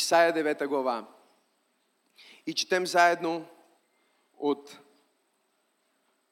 [0.00, 1.06] Исаия 9 глава.
[2.46, 3.46] И четем заедно
[4.38, 4.78] от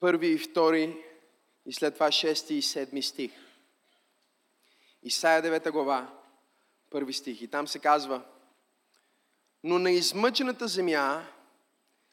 [0.01, 1.05] първи и втори
[1.67, 3.33] и след това шести и седми стих.
[5.03, 6.19] Исаия 9 глава,
[6.91, 7.43] първи стих.
[7.43, 8.23] И там се казва
[9.65, 11.27] Но на измъчената земя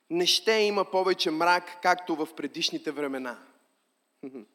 [0.10, 3.40] не ще има повече мрак, както в предишните времена.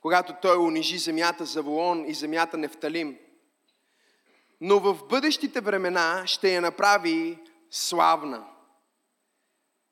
[0.00, 3.18] Когато той унижи земята Заволон и земята Нефталим.
[4.60, 7.38] Но в бъдещите времена ще я направи
[7.70, 8.46] славна.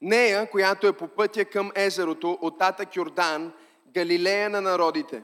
[0.00, 3.52] Нея, която е по пътя към езерото, от Татък Йордан,
[3.86, 5.22] Галилея на народите.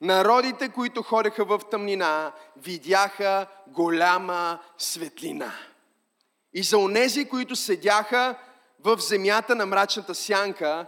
[0.00, 5.52] Народите, които ходеха в тъмнина, видяха голяма светлина.
[6.52, 8.38] И за онези, които седяха
[8.80, 10.86] в земята на мрачната сянка,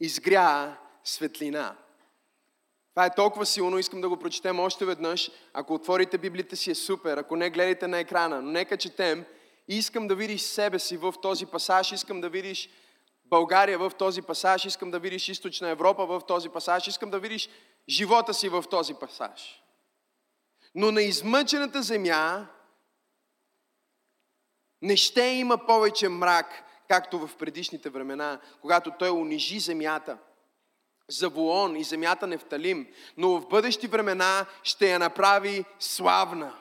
[0.00, 1.76] изгря светлина.
[2.96, 5.30] Това е толкова силно, искам да го прочетем още веднъж.
[5.52, 9.24] Ако отворите Библията си е супер, ако не гледайте на екрана, но нека четем.
[9.68, 12.68] Искам да видиш себе си в този пасаж, искам да видиш
[13.24, 17.48] България в този пасаж, искам да видиш Източна Европа в този пасаж, искам да видиш
[17.88, 19.62] живота си в този пасаж.
[20.74, 22.46] Но на измъчената земя
[24.82, 30.18] не ще има повече мрак, както в предишните времена, когато той унижи земята.
[31.08, 36.52] Завуон и земята Нефталим, но в бъдещи времена ще я направи славна.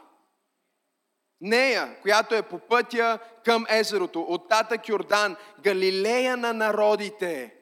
[1.41, 7.53] Нея, която е по пътя към езерото, от Татък Йордан, Галилея на народите.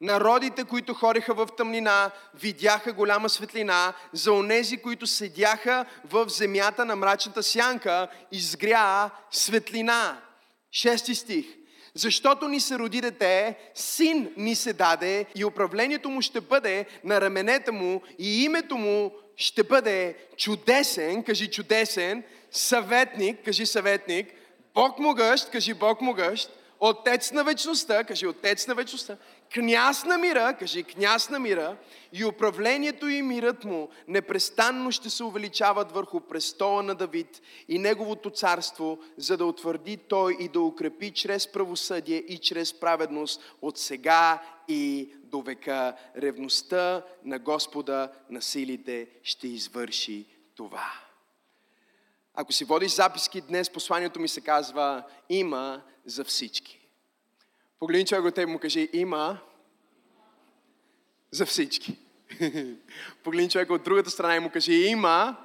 [0.00, 3.94] Народите, които ходеха в тъмнина, видяха голяма светлина.
[4.12, 10.22] За онези, които седяха в земята на мрачната сянка, изгря светлина.
[10.72, 11.46] Шести стих.
[11.94, 17.20] Защото ни се роди дете, син ни се даде и управлението му ще бъде на
[17.20, 24.32] раменете му и името му ще бъде чудесен, кажи чудесен, съветник, кажи съветник,
[24.74, 26.50] Бог могъщ, кажи Бог могъщ,
[26.80, 29.16] Отец на вечността, кажи Отец на вечността,
[29.54, 31.76] княз на мира, кажи княз на мира,
[32.12, 38.30] и управлението и мирът му непрестанно ще се увеличават върху престола на Давид и неговото
[38.30, 44.42] царство, за да утвърди той и да укрепи чрез правосъдие и чрез праведност от сега
[44.68, 45.96] и до века.
[46.16, 50.26] Ревността на Господа на силите ще извърши
[50.56, 50.92] това.
[52.34, 56.81] Ако си водиш записки днес, посланието ми се казва има за всички.
[57.82, 59.38] Погледни човек от теб му кажи има
[61.30, 61.98] за всички.
[63.24, 65.36] Погледни човек от другата страна и му кажи има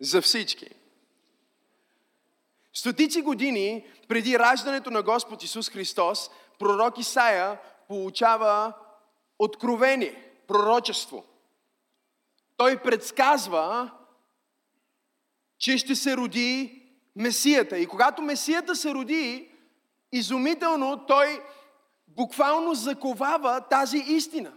[0.00, 0.68] за всички.
[2.72, 8.72] Стотици години преди раждането на Господ Исус Христос, пророк Исаия получава
[9.38, 11.24] откровение, пророчество.
[12.56, 13.90] Той предсказва
[15.58, 16.82] че ще се роди
[17.16, 17.78] Месията.
[17.78, 19.49] И когато Месията се роди,
[20.12, 21.42] изумително той
[22.08, 24.52] буквално заковава тази истина.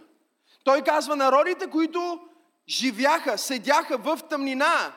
[0.64, 2.20] Той казва народите, които
[2.68, 4.92] живяха, седяха в тъмнина,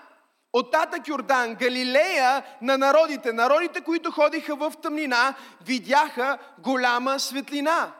[0.54, 5.36] от Татък Йордан, Галилея на народите, народите, които ходиха в тъмнина,
[5.66, 7.94] видяха голяма светлина.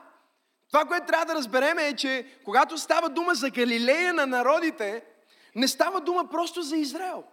[0.72, 5.04] Това, което трябва да разберем е, че когато става дума за Галилея на народите,
[5.54, 7.24] не става дума просто за Израел–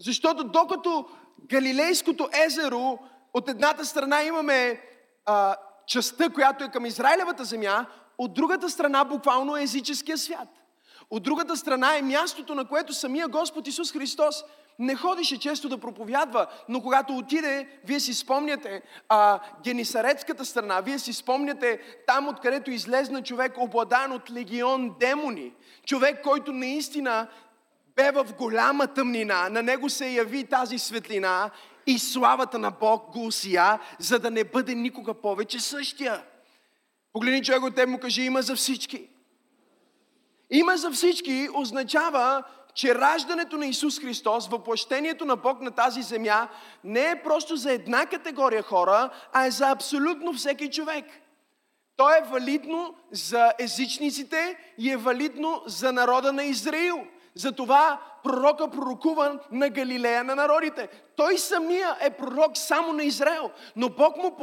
[0.00, 1.08] защото докато
[1.46, 2.98] Галилейското езеро,
[3.34, 4.80] от едната страна имаме
[5.26, 5.56] а,
[5.86, 7.86] частта, която е към Израилевата земя,
[8.18, 10.48] от другата страна буквално е езическия свят.
[11.10, 14.44] От другата страна е мястото, на което самия Господ Исус Христос
[14.78, 20.98] не ходеше често да проповядва, но когато отиде, вие си спомняте а, Генисаретската страна, вие
[20.98, 25.52] си спомняте там, откъдето излезна човек, обладан от легион демони.
[25.86, 27.26] Човек, който наистина
[27.96, 31.50] бе в голяма тъмнина, на него се яви тази светлина
[31.88, 36.24] и славата на Бог го усия, за да не бъде никога повече същия.
[37.12, 39.08] Погледни човек от теб му кажи, има за всички.
[40.50, 42.42] Има за всички означава,
[42.74, 46.48] че раждането на Исус Христос, въплъщението на Бог на тази земя,
[46.84, 51.04] не е просто за една категория хора, а е за абсолютно всеки човек.
[51.96, 57.06] То е валидно за езичниците и е валидно за народа на Израил.
[57.34, 60.88] Затова пророка пророкува на Галилея на народите.
[61.16, 64.36] Той самия е пророк само на Израел, но Бог му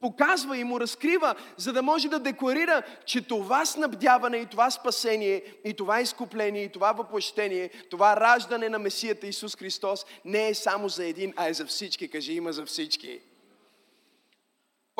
[0.00, 5.42] показва и му разкрива, за да може да декларира, че това снабдяване и това спасение,
[5.64, 10.88] и това изкупление, и това въплъщение, това раждане на Месията Исус Христос не е само
[10.88, 12.08] за един, а е за всички.
[12.08, 13.20] Кажи, има за всички.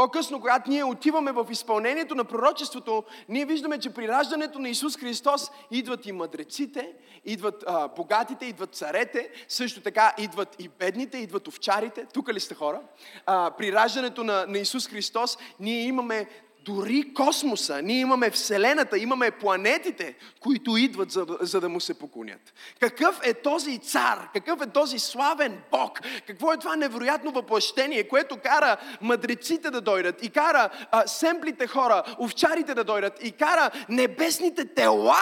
[0.00, 4.96] По-късно, когато ние отиваме в изпълнението на пророчеството, ние виждаме, че при раждането на Исус
[4.96, 6.92] Христос идват и мъдреците,
[7.24, 12.06] идват а, богатите, идват царете, също така идват и бедните, идват овчарите.
[12.14, 12.80] Тук ли сте хора?
[13.26, 16.28] А, при раждането на, на Исус Христос ние имаме
[16.64, 22.54] дори космоса, ние имаме Вселената, имаме планетите, които идват за, за да му се поклонят.
[22.80, 24.28] Какъв е този цар?
[24.32, 26.00] Какъв е този славен Бог?
[26.26, 32.02] Какво е това невероятно въплъщение, което кара мъдреците да дойдат и кара а, семплите хора,
[32.20, 35.16] овчарите да дойдат и кара небесните тела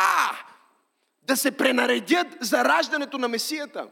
[1.23, 3.87] да се пренаредят за раждането на Месията?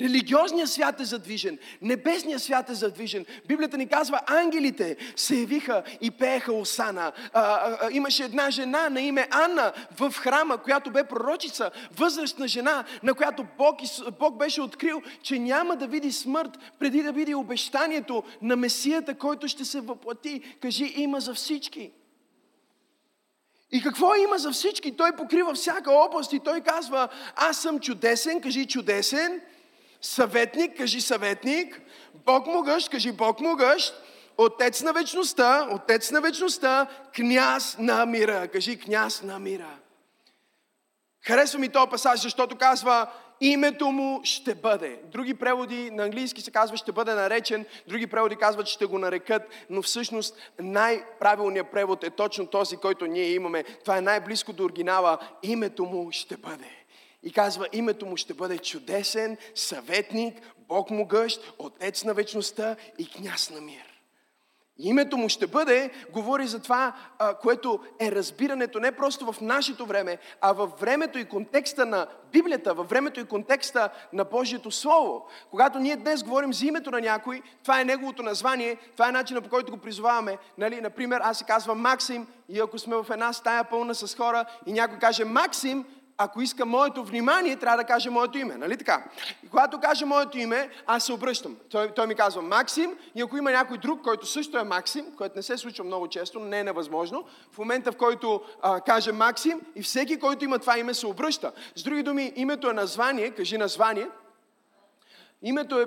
[0.00, 3.26] Религиозният свят е задвижен, небесният свят е задвижен.
[3.48, 7.12] Библията ни казва, ангелите се явиха и пееха Осана.
[7.32, 12.48] А, а, а, имаше една жена на име Анна в храма, която бе пророчица, възрастна
[12.48, 13.80] жена, на която Бог,
[14.18, 19.48] Бог беше открил, че няма да види смърт, преди да види обещанието на Месията, който
[19.48, 20.56] ще се въплати.
[20.62, 21.92] Кажи, има за всички.
[23.72, 24.96] И какво има за всички?
[24.96, 29.40] Той покрива всяка област и той казва, аз съм чудесен, кажи чудесен,
[30.02, 31.80] Съветник, кажи съветник.
[32.14, 34.02] Бог могъщ, кажи Бог могъщ.
[34.38, 38.48] Отец на вечността, Отец на вечността, княз на мира.
[38.48, 39.78] Кажи княз на мира.
[41.26, 43.06] Харесва ми този пасаж, защото казва,
[43.40, 45.00] името му ще бъде.
[45.04, 49.42] Други преводи на английски се казва ще бъде наречен, други преводи казват ще го нарекат,
[49.70, 53.62] но всъщност най-правилният превод е точно този, който ние имаме.
[53.62, 55.18] Това е най-близко до оригинала.
[55.42, 56.85] Името му ще бъде.
[57.26, 63.50] И казва, името му ще бъде чудесен, съветник, Бог могъщ, Отец на вечността и княз
[63.50, 64.00] на мир.
[64.78, 66.92] Името му ще бъде, говори за това,
[67.42, 72.74] което е разбирането не просто в нашето време, а във времето и контекста на Библията,
[72.74, 75.26] във времето и контекста на Божието Слово.
[75.50, 79.44] Когато ние днес говорим за името на някой, това е неговото название, това е начинът
[79.44, 80.38] по който го призоваваме.
[80.58, 80.80] Нали?
[80.80, 84.72] Например, аз се казвам Максим и ако сме в една стая пълна с хора и
[84.72, 85.84] някой каже Максим,
[86.18, 88.56] ако иска моето внимание, трябва да каже моето име.
[88.56, 89.04] Нали така?
[89.44, 91.56] И когато каже моето име, аз се обръщам.
[91.70, 95.36] Той, той ми казва Максим и ако има някой друг, който също е Максим, което
[95.36, 99.12] не се случва много често, но не е невъзможно, в момента в който а, каже
[99.12, 101.52] Максим и всеки, който има това име, се обръща.
[101.76, 104.08] С други думи, името е название, кажи название,
[105.42, 105.86] Името е,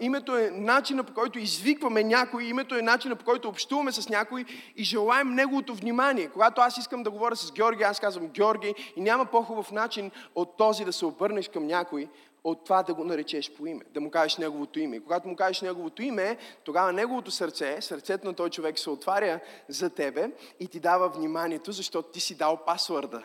[0.00, 4.44] името е начина по който извикваме някой, името е начина по който общуваме с някой
[4.76, 6.28] и желаем неговото внимание.
[6.28, 10.56] Когато аз искам да говоря с Георги, аз казвам Георги и няма по-хубав начин от
[10.56, 12.08] този да се обърнеш към някой,
[12.44, 14.96] от това да го наречеш по име, да му кажеш неговото име.
[14.96, 19.40] И когато му кажеш неговото име, тогава неговото сърце, сърцето на този човек се отваря
[19.68, 23.22] за тебе и ти дава вниманието, защото ти си дал пасвърда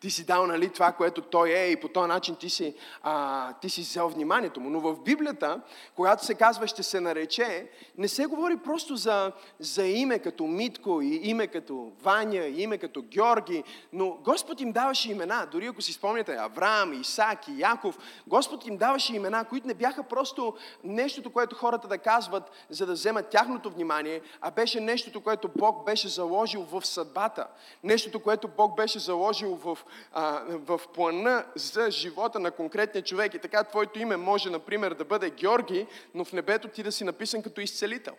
[0.00, 3.52] ти си дал нали, това, което той е и по този начин ти си, а,
[3.52, 4.70] ти си взел вниманието му.
[4.70, 5.60] Но в Библията,
[5.94, 11.02] когато се казва ще се нарече, не се говори просто за, за име като Митко
[11.02, 15.48] и име като Ваня, и име като Георги, но Господ им даваше имена.
[15.52, 20.02] Дори ако си спомняте Авраам, Исак и Яков, Господ им даваше имена, които не бяха
[20.02, 20.54] просто
[20.84, 25.84] нещото, което хората да казват, за да вземат тяхното внимание, а беше нещото, което Бог
[25.84, 27.46] беше заложил в съдбата.
[27.84, 29.78] Нещото, което Бог беше заложил в
[30.12, 33.34] а, в плана за живота на конкретния човек.
[33.34, 37.04] И така твоето име може, например, да бъде Георги, но в небето ти да си
[37.04, 38.14] написан като изцелител.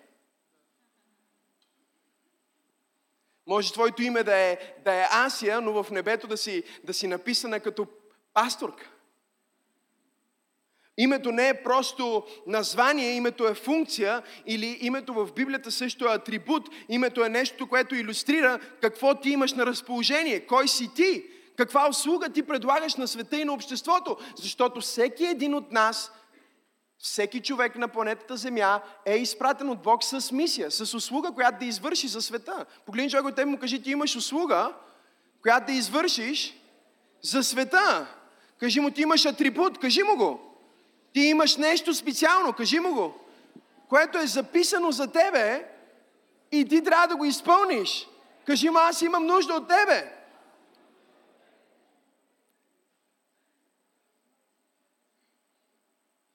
[3.47, 7.07] Може твоето име да е, да е Асия, но в небето да си, да си
[7.07, 7.88] написана като
[8.33, 8.90] пасторка.
[10.97, 16.69] Името не е просто название, името е функция или името в Библията също е атрибут.
[16.90, 21.24] Името е нещо, което иллюстрира какво ти имаш на разположение, кой си ти,
[21.57, 24.18] каква услуга ти предлагаш на света и на обществото.
[24.35, 26.11] Защото всеки един от нас,
[26.99, 31.66] всеки човек на планетата Земя е изпратен от Бог с мисия, с услуга, която да
[31.66, 32.66] извърши за света.
[32.85, 34.73] Погледни човек от му кажи, ти имаш услуга,
[35.42, 36.57] която да извършиш
[37.21, 38.07] за света.
[38.59, 40.57] Кажи му, ти имаш атрибут, кажи му го.
[41.14, 43.16] Ти имаш нещо специално, кажи му го,
[43.90, 45.68] което е записано за тебе
[46.52, 48.07] и ти трябва да го изпълниш.
[48.45, 50.17] Кажи му, аз имам нужда от тебе.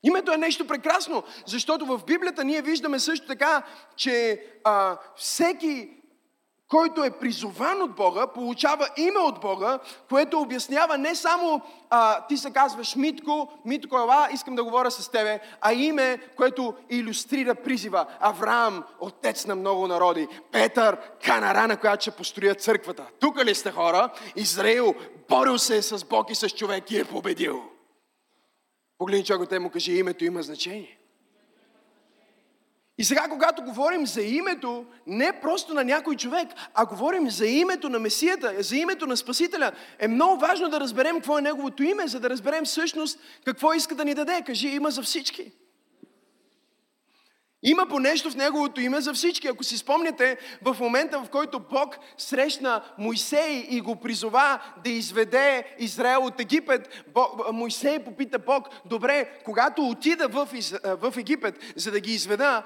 [0.03, 3.63] Името е нещо прекрасно, защото в Библията ние виждаме също така,
[3.97, 5.89] че а, всеки,
[6.69, 9.79] който е призован от Бога, получава име от Бога,
[10.09, 15.09] което обяснява не само а, ти се казваш Митко, Митко Ела, искам да говоря с
[15.09, 18.07] тебе, а име, което иллюстрира призива.
[18.21, 20.29] Авраам, отец на много народи.
[20.53, 23.07] Петър, канара, на която ще построят църквата.
[23.21, 24.09] Тук ли сте хора?
[24.37, 24.95] Израил
[25.29, 27.63] борил се с Бог и с човек и е победил.
[29.03, 30.99] Погледни човек те му кажи, името има значение.
[32.99, 37.89] И сега, когато говорим за името, не просто на някой човек, а говорим за името
[37.89, 42.07] на Месията, за името на Спасителя, е много важно да разберем какво е Неговото име,
[42.07, 44.43] за да разберем всъщност какво иска да ни даде.
[44.47, 45.53] Кажи, има за всички.
[47.63, 49.49] Има по нещо в Неговото име за всички.
[49.49, 55.65] Ако си спомняте, в момента, в който Бог срещна Моисей и го призова да изведе
[55.79, 60.49] Израел от Египет, Бог, Моисей попита Бог, добре, когато отида в,
[60.85, 62.63] в Египет, за да ги изведа,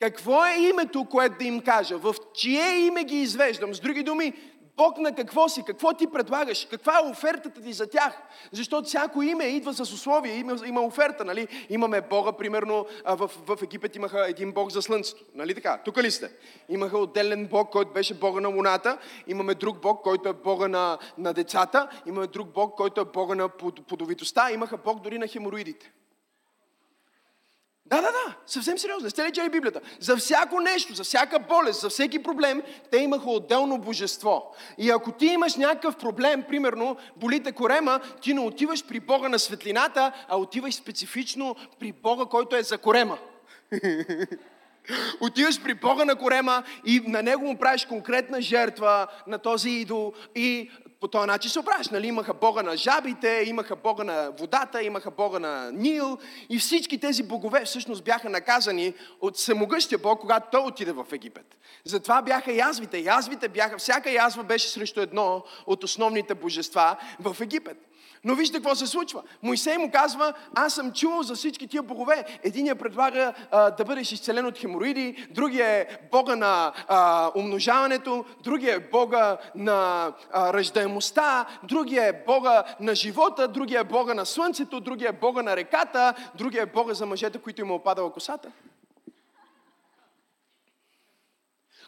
[0.00, 1.98] какво е името, което да им кажа?
[1.98, 3.74] В чие име ги извеждам?
[3.74, 4.32] С други думи,
[4.76, 5.62] Бог на какво си?
[5.66, 6.66] Какво ти предлагаш?
[6.70, 8.22] Каква е офертата ти за тях?
[8.52, 11.48] Защото всяко име идва с условия, има, има оферта, нали?
[11.68, 15.80] Имаме Бога, примерно, в, в Египет имаха един Бог за Слънцето, нали така?
[15.84, 16.30] Тук ли сте?
[16.68, 20.98] Имаха отделен Бог, който беше Бога на Луната, имаме друг Бог, който е Бога на,
[21.18, 23.48] на децата, имаме друг Бог, който е Бога на
[23.88, 25.92] плодовитостта, имаха Бог дори на хемороидите.
[27.86, 29.10] Да, да, да, съвсем сериозно.
[29.10, 29.80] Сте ли чели Библията?
[30.00, 34.54] За всяко нещо, за всяка болест, за всеки проблем, те имаха отделно божество.
[34.78, 39.38] И ако ти имаш някакъв проблем, примерно, болите корема, ти не отиваш при Бога на
[39.38, 43.18] светлината, а отиваш специфично при Бога, който е за корема.
[45.20, 50.12] Отиваш при Бога на корема и на него му правиш конкретна жертва на този идол
[50.34, 50.70] и
[51.04, 51.88] по този начин се оправиш.
[51.88, 52.06] Нали?
[52.06, 56.18] Имаха Бога на жабите, имаха Бога на водата, имаха Бога на Нил
[56.50, 61.56] и всички тези богове всъщност бяха наказани от самогъщия Бог, когато той отиде в Египет.
[61.84, 62.98] Затова бяха язвите.
[62.98, 67.76] Язвите бяха, всяка язва беше срещу едно от основните божества в Египет.
[68.24, 69.22] Но вижте какво се случва.
[69.42, 72.24] Моисей му казва, аз съм чувал за всички тия богове.
[72.42, 78.74] Единия предлага а, да бъдеш изцелен от хемороиди, другия е бога на а, умножаването, другия
[78.74, 84.80] е бога на а, ръждаемостта, другия е бога на живота, другия е бога на слънцето,
[84.80, 88.48] другия е бога на реката, другия е бога за мъжете, които им е опадала косата.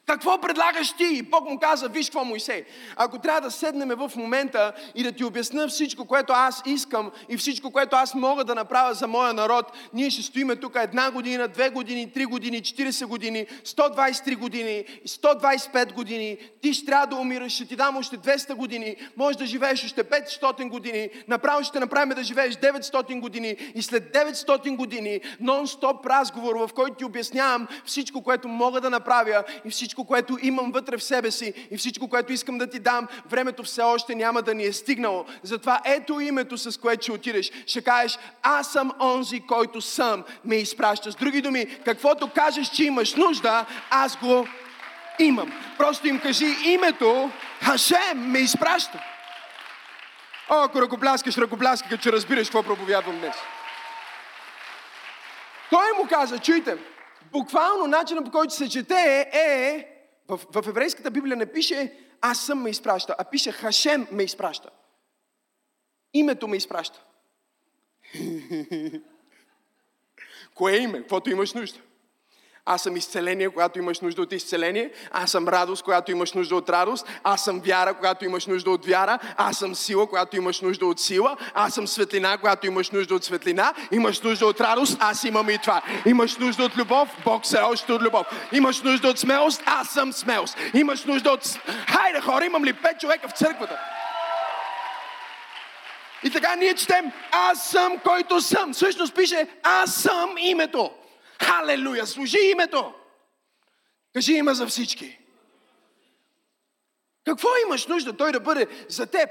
[0.07, 1.05] Какво предлагаш ти?
[1.05, 2.65] И Бог му каза, виж какво Моисей,
[2.97, 7.37] ако трябва да седнем в момента и да ти обясня всичко, което аз искам и
[7.37, 11.49] всичко, което аз мога да направя за моя народ, ние ще стоиме тук една година,
[11.49, 17.53] две години, три години, 40 години, 123 години, 125 години, ти ще трябва да умираш,
[17.53, 22.15] ще ти дам още 200 години, можеш да живееш още 500 години, направо ще направим
[22.15, 23.57] да живееш 900 години.
[23.75, 29.45] И след 900 години нон-стоп разговор, в който ти обяснявам всичко, което мога да направя
[29.65, 32.79] и всичко, всичко, което имам вътре в себе си и всичко, което искам да ти
[32.79, 35.25] дам, времето все още няма да ни е стигнало.
[35.43, 37.53] Затова ето името, с което ще отидеш.
[37.67, 41.12] Ще кажеш, аз съм онзи, който съм, ме изпраща.
[41.12, 44.47] С други думи, каквото кажеш, че имаш нужда, аз го
[45.19, 45.53] имам.
[45.79, 47.31] Просто им кажи името,
[47.62, 49.00] Хашем ме изпраща.
[50.49, 53.37] О, ако ръкопляскаш, ръкопляскай, че разбираш какво проповядвам днес.
[55.71, 56.76] Той му каза, чуйте,
[57.38, 59.88] буквално начинът по който се чете е, е
[60.28, 64.71] в, в еврейската Библия не пише аз съм ме изпраща, а пише Хашем ме изпраща.
[66.14, 67.02] Името ме изпраща.
[70.55, 70.99] Кое име?
[70.99, 71.81] Каквото имаш нужда.
[72.69, 74.91] Аз съм изцеление, когато имаш нужда от изцеление.
[75.11, 77.07] Аз съм радост, когато имаш нужда от радост.
[77.25, 79.19] Аз съм вяра, когато имаш нужда от вяра.
[79.37, 81.37] Аз съм сила, когато имаш нужда от сила.
[81.55, 83.75] Аз съм светлина, когато имаш нужда от светлина.
[83.91, 85.83] Имаш нужда от радост, аз имам и това.
[86.07, 88.27] Имаш нужда от любов, Бог се още от любов.
[88.53, 90.57] Имаш нужда от смелост, аз съм смелост.
[90.75, 91.43] Имаш нужда от...
[91.89, 93.79] Хайде хора, имам ли пет човека в църквата?
[96.25, 98.73] И така ние четем, аз съм който съм.
[98.73, 100.91] Всъщност пише, аз съм името.
[101.43, 102.07] Халелуя!
[102.07, 102.95] Служи името!
[104.14, 105.19] Кажи има за всички.
[107.25, 109.31] Какво имаш нужда той да бъде за теб?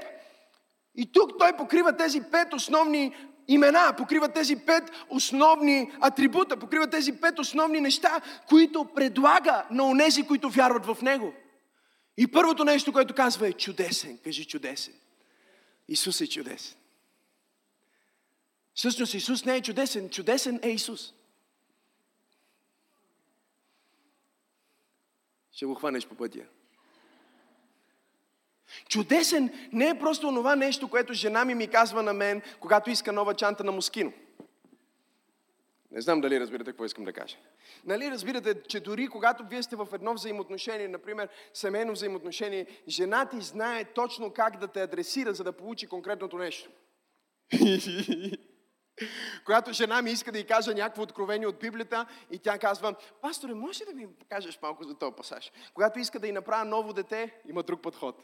[0.94, 3.16] И тук той покрива тези пет основни
[3.48, 10.26] имена, покрива тези пет основни атрибута, покрива тези пет основни неща, които предлага на онези,
[10.26, 11.34] които вярват в Него.
[12.16, 14.18] И първото нещо, което казва е чудесен.
[14.24, 14.94] Кажи чудесен.
[15.88, 16.76] Исус е чудесен.
[18.74, 21.12] Всъщност Исус не е чудесен, чудесен е Исус.
[25.56, 26.44] Ще го хванеш по пътя.
[28.88, 33.12] Чудесен не е просто това нещо, което жена ми ми казва на мен, когато иска
[33.12, 34.12] нова чанта на Москино.
[35.90, 37.36] Не знам дали разбирате какво искам да кажа.
[37.84, 43.40] Нали разбирате, че дори когато вие сте в едно взаимоотношение, например семейно взаимоотношение, жена ти
[43.40, 46.70] знае точно как да те адресира, за да получи конкретното нещо.
[49.44, 53.54] Когато жена ми иска да й кажа някакво откровение от Библията и тя казва, пасторе,
[53.54, 55.52] може ли да ми кажеш малко за този пасаж?
[55.74, 58.22] Когато иска да й направя ново дете, има друг подход.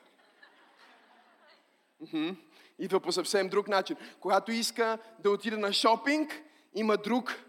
[2.79, 3.97] Идва по съвсем друг начин.
[4.21, 6.43] Когато иска да отида на шопинг,
[6.75, 7.45] има друг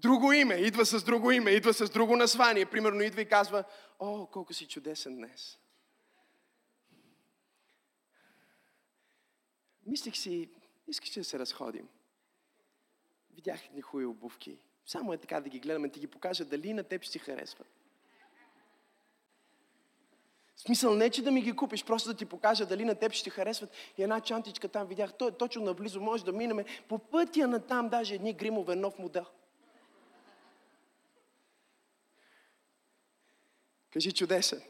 [0.00, 2.66] друго име, идва с друго име, идва с друго название.
[2.66, 3.64] Примерно идва и казва,
[3.98, 5.58] о, колко си чудесен днес.
[9.86, 10.50] Мислих си,
[10.88, 11.88] искаш да се разходим.
[13.34, 14.58] Видях едни хубави обувки.
[14.86, 17.68] Само е така да ги гледаме, да ги покажа дали на теб ще ти харесват.
[20.56, 23.24] Смисъл не, че да ми ги купиш, просто да ти покажа дали на теб ще
[23.24, 23.70] ти харесват.
[23.98, 26.64] И една чантичка там видях, той е точно наблизо, може да минеме.
[26.88, 29.26] По пътя на там даже едни гримове, нов модел.
[33.92, 34.62] Кажи чудесен.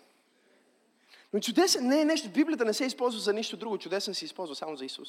[1.32, 2.28] Но чудесен не е нещо.
[2.28, 3.78] Библията не се използва за нищо друго.
[3.78, 5.08] Чудесен се използва само за Исус.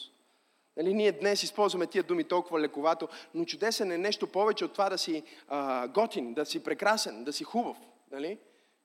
[0.78, 4.90] Нали, ние днес използваме тия думи толкова лековато, но чудесен е нещо повече от това
[4.90, 7.78] да си а, готин, да си прекрасен, да си хубав.
[8.12, 8.38] Нали?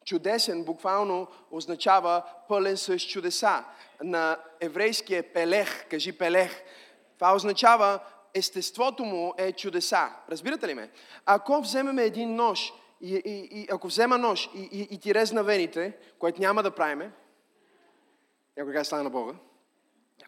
[0.04, 3.64] Чудесен буквално означава пълен с чудеса.
[4.02, 6.62] На еврейски е пелех, кажи пелех.
[7.18, 8.00] Това означава
[8.34, 10.08] естеството му е чудеса.
[10.30, 10.90] Разбирате ли ме?
[11.26, 15.42] Ако вземем един нож и, и, и ако взема нож и, и, и ти резна
[15.42, 17.12] вените, което няма да правиме,
[18.56, 19.34] някой казва стана на Бога,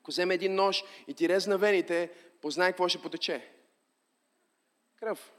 [0.08, 2.10] ако вземе един нож и ти резна вените,
[2.40, 3.48] познай какво ще потече.
[4.96, 5.32] Кръв.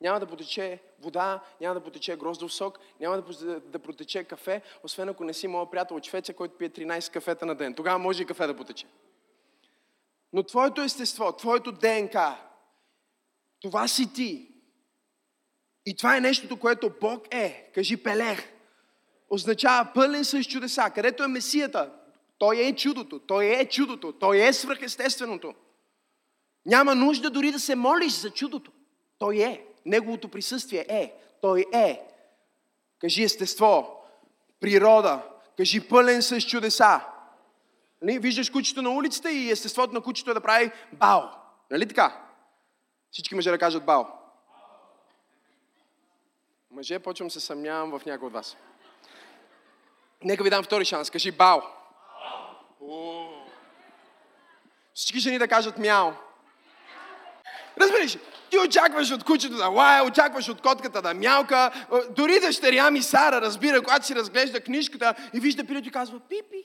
[0.00, 5.08] Няма да потече вода, няма да потече гроздов сок, няма да, да потече кафе, освен
[5.08, 7.74] ако не си моят приятел от Швеция, който пие 13 кафета на ден.
[7.74, 8.86] Тогава може и кафе да потече.
[10.32, 12.36] Но твоето естество, твоето ДНК,
[13.60, 14.54] това си ти.
[15.86, 17.70] И това е нещото, което Бог е.
[17.74, 18.48] Кажи Пелех.
[19.30, 20.90] Означава пълен с чудеса.
[20.94, 21.98] Където е Месията,
[22.38, 23.18] той е чудото.
[23.18, 24.12] Той е чудото.
[24.12, 25.54] Той е свръхестественото.
[26.66, 28.72] Няма нужда дори да се молиш за чудото.
[29.18, 29.64] Той е.
[29.86, 31.14] Неговото присъствие е.
[31.40, 32.02] Той е.
[33.00, 34.04] Кажи естество,
[34.60, 35.22] природа.
[35.56, 37.00] Кажи пълен с чудеса.
[38.02, 38.18] Нали?
[38.18, 41.20] Виждаш кучето на улицата и естеството на кучето е да прави бао.
[41.70, 42.24] Нали така?
[43.10, 44.04] Всички мъже да кажат бао.
[46.70, 48.56] Мъже, почвам се съмнявам в някой от вас.
[50.24, 51.10] Нека ви дам втори шанс.
[51.10, 51.60] Кажи бао.
[54.94, 56.12] Всички жени да кажат мяу.
[57.80, 58.16] Разбираш,
[58.50, 61.70] ти очакваш от кучето да лая, очакваш от котката да мялка.
[62.10, 66.64] Дори дъщеря ми Сара разбира, когато си разглежда книжката и вижда пилето и казва пипи.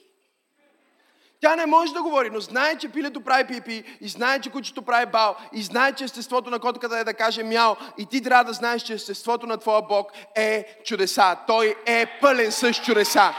[1.40, 4.82] Тя не може да говори, но знае, че пилето прави пипи, и знае, че кучето
[4.82, 8.44] прави бал, и знае, че естеството на котката е да каже мяу, и ти трябва
[8.44, 11.36] да знаеш, че естеството на твоя Бог е чудеса.
[11.46, 13.34] Той е пълен с чудеса.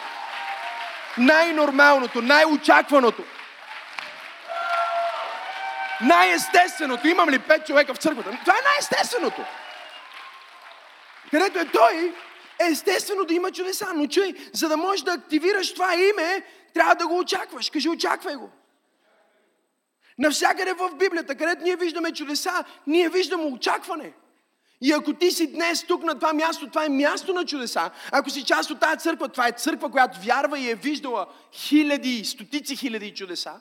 [1.18, 3.24] Най-нормалното, най-очакваното.
[6.02, 7.08] Най-естественото.
[7.08, 8.38] Имам ли пет човека в църквата?
[8.42, 9.46] Това е най-естественото.
[11.32, 12.14] Където е той,
[12.60, 13.88] е естествено да има чудеса.
[13.96, 17.70] Но чуй, за да можеш да активираш това име, трябва да го очакваш.
[17.70, 18.50] Кажи, очаквай го.
[20.18, 24.14] Навсякъде в Библията, където ние виждаме чудеса, ние виждаме очакване.
[24.82, 27.92] И ако ти си днес тук на това място, това е място на чудеса.
[28.12, 32.26] Ако си част от тази църква, това е църква, която вярва и е виждала хиляди,
[32.26, 33.54] стотици хиляди чудеса.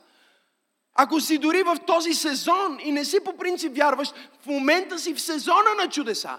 [0.95, 5.15] Ако си дори в този сезон и не си по принцип вярваш, в момента си
[5.15, 6.37] в сезона на чудеса.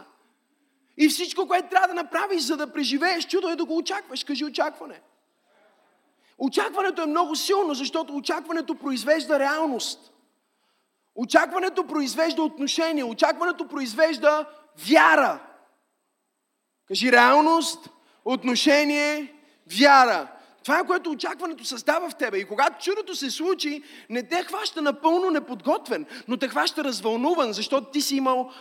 [0.98, 4.24] И всичко, което трябва да направиш, за да преживееш чудо, е да го очакваш.
[4.24, 5.02] Кажи очакване.
[6.38, 10.12] Очакването е много силно, защото очакването произвежда реалност.
[11.16, 13.04] Очакването произвежда отношение.
[13.04, 14.46] Очакването произвежда
[14.78, 15.40] вяра.
[16.88, 17.90] Кажи реалност,
[18.26, 19.34] отношение,
[19.80, 20.32] вяра.
[20.64, 22.38] Това е което очакването създава в тебе.
[22.38, 27.92] И когато чудото се случи, не те хваща напълно неподготвен, но те хваща развълнуван, защото
[27.92, 28.52] ти си имал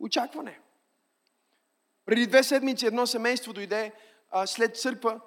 [0.00, 0.60] очакване.
[2.06, 3.92] Преди две седмици едно семейство дойде
[4.30, 5.20] а, след църква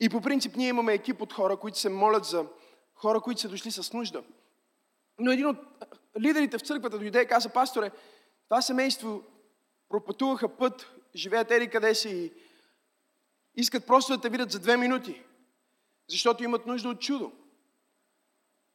[0.00, 2.46] и по принцип ние имаме екип от хора, които се молят за
[2.94, 4.22] хора, които са дошли с нужда.
[5.18, 5.56] Но един от
[6.20, 7.90] лидерите в църквата дойде и каза, пасторе,
[8.48, 9.22] това семейство
[9.88, 12.32] пропътуваха път, живеят ери къде си и
[13.54, 15.22] искат просто да те видят за две минути,
[16.08, 17.32] защото имат нужда от чудо.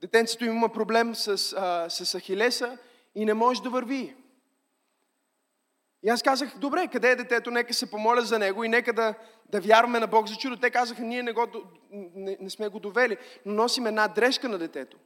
[0.01, 2.77] Детенцето им има проблем с, а, с Ахилеса
[3.15, 4.15] и не може да върви.
[6.03, 9.13] И аз казах, добре, къде е детето, нека се помоля за него и нека да,
[9.49, 10.56] да вярваме на Бог за чудо.
[10.58, 11.47] Те казаха, ние не, го,
[11.91, 14.97] не, не сме го довели, но носим една дрежка на детето.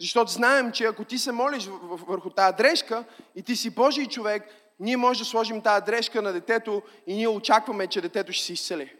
[0.00, 1.68] Защото знаем, че ако ти се молиш
[2.06, 3.04] върху тази дрежка
[3.36, 4.42] и ти си Божий човек,
[4.80, 8.52] ние може да сложим тази дрежка на детето и ние очакваме, че детето ще се
[8.52, 8.92] изцели.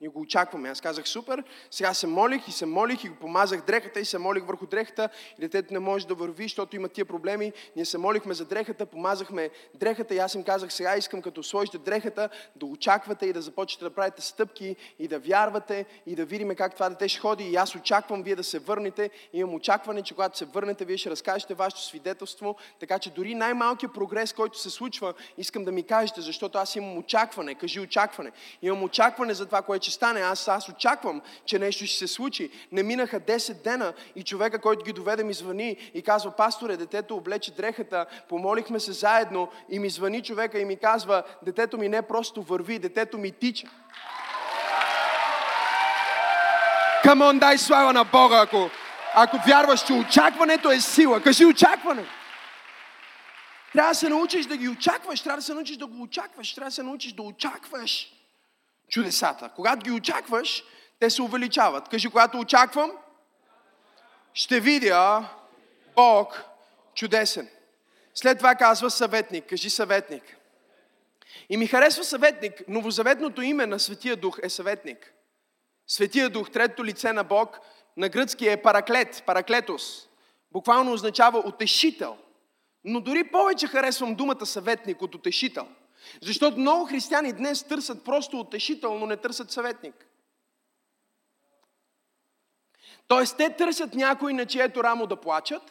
[0.00, 0.68] Ние го очакваме.
[0.68, 4.18] Аз казах, супер, сега се молих и се молих и го помазах дрехата и се
[4.18, 7.52] молих върху дрехата и детето не може да върви, защото има тия проблеми.
[7.76, 11.78] Ние се молихме за дрехата, помазахме дрехата и аз им казах, сега искам като сложите
[11.78, 16.54] дрехата да очаквате и да започнете да правите стъпки и да вярвате и да видим
[16.56, 17.44] как това дете ще ходи.
[17.44, 19.10] И аз очаквам вие да се върнете.
[19.32, 22.56] И имам очакване, че когато се върнете, вие ще разкажете вашето свидетелство.
[22.80, 26.98] Така че дори най-малкият прогрес, който се случва, искам да ми кажете, защото аз имам
[26.98, 27.54] очакване.
[27.54, 28.32] Кажи очакване.
[28.62, 30.20] Имам очакване за това, което ще стане.
[30.20, 32.50] Аз, аз очаквам, че нещо ще се случи.
[32.72, 37.16] Не минаха 10 дена и човека, който ги доведе, ми звъни и казва, пасторе, детето
[37.16, 42.02] облече дрехата, помолихме се заедно и ми звъни човека и ми казва, детето ми не
[42.02, 43.66] просто върви, детето ми тича.
[47.02, 48.70] Камон, дай слава на Бога, ако,
[49.14, 51.20] ако вярваш, че очакването е сила.
[51.20, 52.06] Кажи очакване.
[53.72, 56.68] Трябва да се научиш да ги очакваш, трябва да се научиш да го очакваш, трябва
[56.68, 58.13] да се научиш да очакваш
[58.94, 59.50] чудесата.
[59.56, 60.64] Когато ги очакваш,
[61.00, 61.88] те се увеличават.
[61.88, 62.92] Кажи, когато очаквам,
[64.34, 65.28] ще видя
[65.94, 66.44] Бог
[66.94, 67.48] чудесен.
[68.14, 69.46] След това казва съветник.
[69.48, 70.36] Кажи съветник.
[71.48, 72.68] И ми харесва съветник.
[72.68, 75.12] Новозаветното име на Светия Дух е съветник.
[75.86, 77.60] Светия Дух, третото лице на Бог,
[77.96, 80.08] на гръцки е параклет, параклетос.
[80.52, 82.16] Буквално означава утешител.
[82.84, 85.68] Но дори повече харесвам думата съветник от утешител–
[86.22, 90.06] защото много християни днес търсят просто утешител, но не търсят съветник.
[93.08, 95.62] Тоест, те търсят някой, на чието рамо да плачат,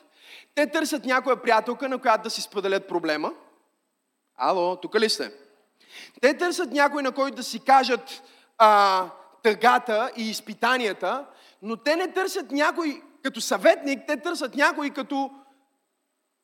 [0.56, 3.34] те търсят някоя приятелка, на която да си споделят проблема.
[4.38, 5.32] Ало, тук ли сте?
[6.22, 8.24] Те търсят някой, на който да си кажат
[8.58, 9.10] а,
[9.44, 11.26] тъгата и изпитанията,
[11.62, 15.32] но те не търсят някой като съветник, те търсят някой като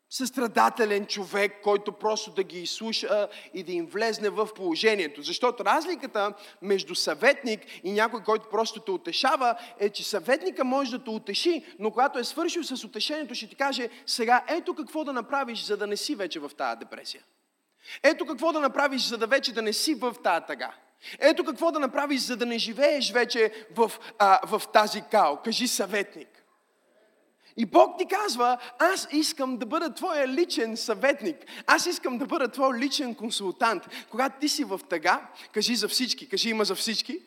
[0.10, 5.22] състрадателен човек, който просто да ги изслуша и да им влезне в положението.
[5.22, 11.04] Защото разликата между съветник и някой, който просто те утешава, е, че съветника може да
[11.04, 15.14] те утеши, но когато е свършил с утешението, ще ти каже, сега ето какво да
[15.14, 17.24] направиш, за да не си вече в тази депресия.
[18.04, 20.74] Ето какво да направиш, за да вече да не си в тази тъга.
[21.20, 25.38] Ето какво да направиш, за да не живееш вече в, а, в тази као.
[25.38, 26.39] Кажи съветник.
[27.60, 31.38] И Бог ти казва, аз искам да бъда твоя личен съветник.
[31.68, 33.84] Аз искам да бъда твой личен консултант.
[34.10, 37.20] Когато ти си в тъга, кажи за всички, кажи има за всички.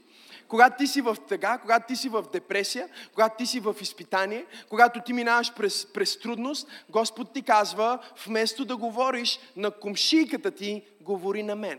[0.48, 4.46] Когато ти си в тъга, когато ти си в депресия, когато ти си в изпитание,
[4.68, 10.82] когато ти минаваш през, през трудност, Господ ти казва, вместо да говориш на комшийката ти,
[11.00, 11.78] говори на мен.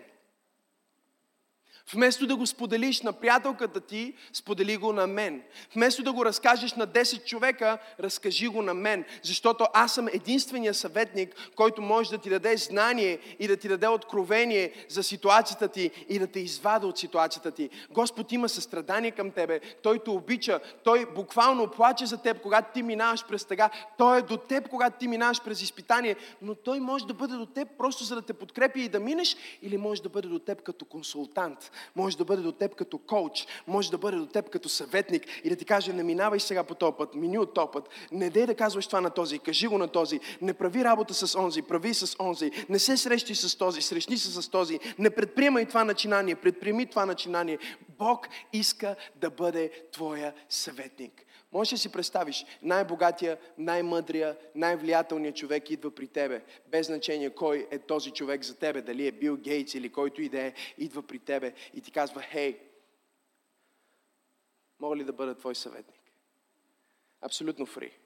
[1.93, 5.41] Вместо да го споделиш на приятелката ти, сподели го на мен.
[5.75, 9.05] Вместо да го разкажеш на 10 човека, разкажи го на мен.
[9.23, 13.87] Защото аз съм единствения съветник, който може да ти даде знание и да ти даде
[13.87, 17.69] откровение за ситуацията ти и да те извада от ситуацията ти.
[17.89, 19.59] Господ има състрадание към тебе.
[19.83, 20.59] Той те обича.
[20.83, 23.69] Той буквално плаче за теб, когато ти минаваш през тъга.
[23.97, 26.15] Той е до теб, когато ти минаваш през изпитание.
[26.41, 29.37] Но той може да бъде до теб просто за да те подкрепи и да минеш,
[29.61, 33.47] или може да бъде до теб като консултант може да бъде до теб като коуч,
[33.67, 36.75] може да бъде до теб като съветник и да ти каже, не минавай сега по
[36.75, 39.77] този път, мини от този път, не дей да казваш това на този, кажи го
[39.77, 43.81] на този, не прави работа с онзи, прави с онзи, не се срещи с този,
[43.81, 47.57] срещни се с този, не предприемай това начинание, предприеми това начинание.
[47.97, 51.25] Бог иска да бъде твоя съветник.
[51.53, 57.79] Можеш да си представиш, най-богатия, най-мъдрия, най-влиятелният човек идва при тебе, без значение кой е
[57.79, 61.19] този човек за тебе, дали е Бил Гейтс или който и да е, идва при
[61.19, 62.59] тебе и ти казва, хей,
[64.79, 66.01] мога ли да бъда твой съветник?
[67.21, 67.99] Абсолютно фри.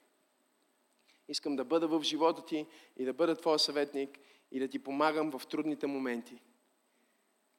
[1.28, 2.68] Искам да бъда в живота ти
[2.98, 4.20] и да бъда твой съветник
[4.52, 6.42] и да ти помагам в трудните моменти.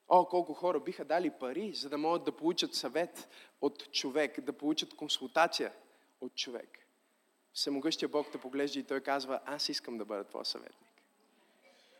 [0.07, 3.29] О, колко хора биха дали пари, за да могат да получат съвет
[3.61, 5.73] от човек, да получат консултация
[6.21, 6.87] от човек.
[7.53, 10.88] Всемогъщия Бог те поглежда и той казва, аз искам да бъда твой съветник.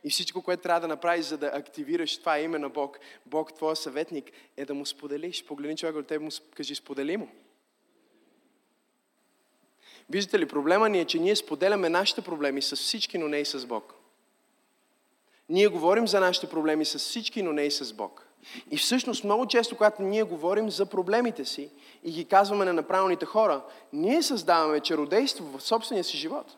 [0.03, 3.75] И всичко, което трябва да направиш, за да активираш това име на Бог, Бог, твоя
[3.75, 5.45] съветник, е да му споделиш.
[5.45, 7.29] Погледни човек от теб му кажи, сподели му.
[10.09, 13.45] Виждате ли, проблема ни е, че ние споделяме нашите проблеми с всички, но не и
[13.45, 13.95] с Бог.
[15.49, 18.25] Ние говорим за нашите проблеми с всички, но не и с Бог.
[18.71, 21.69] И всъщност много често, когато ние говорим за проблемите си
[22.03, 23.61] и ги казваме на направените хора,
[23.93, 26.57] ние създаваме чародейство в собствения си живот.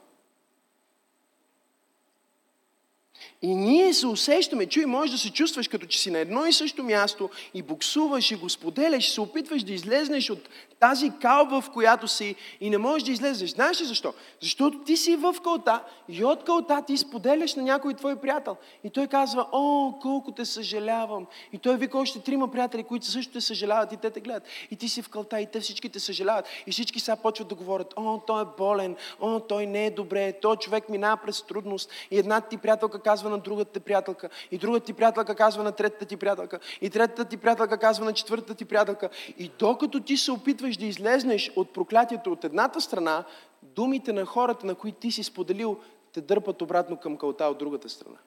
[3.43, 6.53] И ние се усещаме, чуй, можеш да се чувстваш като че си на едно и
[6.53, 10.49] също място и буксуваш и го споделяш, се опитваш да излезнеш от
[10.79, 13.49] тази калба, в която си и не можеш да излезеш.
[13.49, 14.13] Знаеш ли защо?
[14.41, 18.55] Защото ти си в кълта и от кълта ти споделяш на някой твой приятел.
[18.83, 21.25] И той казва, о, колко те съжалявам.
[21.53, 24.43] И той вика още трима приятели, които също те съжаляват и те те гледат.
[24.71, 26.45] И ти си в кълта и те всички те съжаляват.
[26.67, 30.33] И всички сега почват да говорят, о, той е болен, о, той не е добре,
[30.41, 31.89] той човек минава през трудност.
[32.11, 34.29] И една ти приятелка казва на другата ти приятелка.
[34.51, 36.59] И другата ти приятелка казва на третата ти приятелка.
[36.81, 39.09] И третата ти приятелка казва на четвъртата ти приятелка.
[39.37, 43.23] И докато ти се опитваш да излезнеш от проклятието от едната страна,
[43.63, 45.77] думите на хората, на които ти си споделил,
[46.13, 48.17] те дърпат обратно към кълта от другата страна.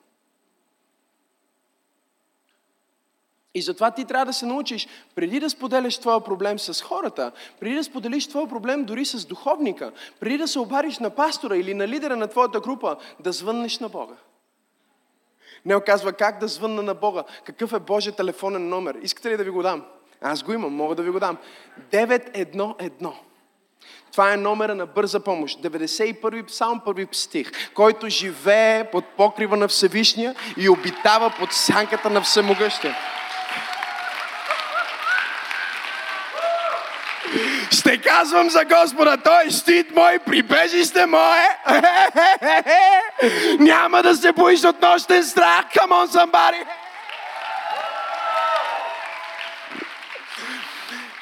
[3.55, 7.75] И затова ти трябва да се научиш, преди да споделяш твоя проблем с хората, преди
[7.75, 11.89] да споделиш твоя проблем дори с духовника, преди да се обадиш на пастора или на
[11.89, 14.15] лидера на твоята група, да звъннеш на Бога.
[15.65, 17.25] Не оказва как да звънна на Бога.
[17.45, 18.97] Какъв е Божия телефонен номер?
[19.03, 19.85] Искате ли да ви го дам?
[20.21, 21.37] Аз го имам, мога да ви го дам.
[21.93, 23.13] 911.
[24.13, 25.63] Това е номера на бърза помощ.
[25.63, 32.21] 91 псалм, първи стих, който живее под покрива на Всевишния и обитава под сянката на
[32.23, 32.97] Всемогъщия.
[37.75, 41.59] Ще казвам за Господа, Той е щит мой, прибежище мое.
[43.59, 45.65] Няма да се боиш от нощен страх.
[45.75, 46.65] Come on.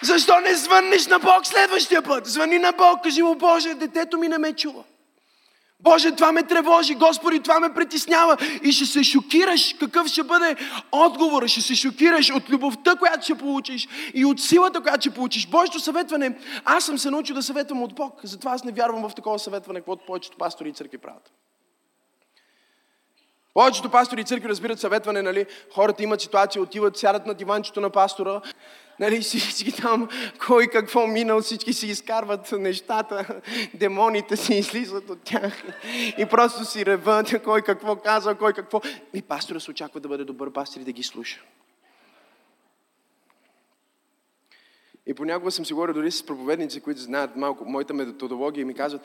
[0.02, 2.26] Защо не звъннеш на Бог следващия път?
[2.26, 4.82] Звъни на Бог, кажи му, Боже, детето ми не ме чува.
[5.82, 8.36] Боже, това ме тревожи, Господи, това ме притеснява.
[8.62, 10.56] И ще се шокираш какъв ще бъде
[10.92, 11.48] отговора.
[11.48, 15.48] Ще се шокираш от любовта, която ще получиш и от силата, която ще получиш.
[15.48, 18.20] Божието съветване, аз съм се научил да съветвам от Бог.
[18.22, 21.32] Затова аз не вярвам в такова съветване, каквото повечето пастори и църкви правят.
[23.54, 25.46] Повечето пастори и църкви разбират съветване, нали?
[25.74, 28.40] Хората имат ситуация, отиват, сядат на диванчето на пастора,
[29.00, 30.08] нали, всички там,
[30.46, 33.40] кой какво минал, всички си изкарват нещата,
[33.74, 35.62] демоните си излизат от тях
[36.18, 38.80] и просто си реват, кой какво казва, кой какво.
[39.14, 41.40] И пастора се очаква да бъде добър пастор и да ги слуша.
[45.06, 48.74] И понякога съм си говорил дори с проповедници, които знаят малко моята методология и ми
[48.74, 49.02] казват,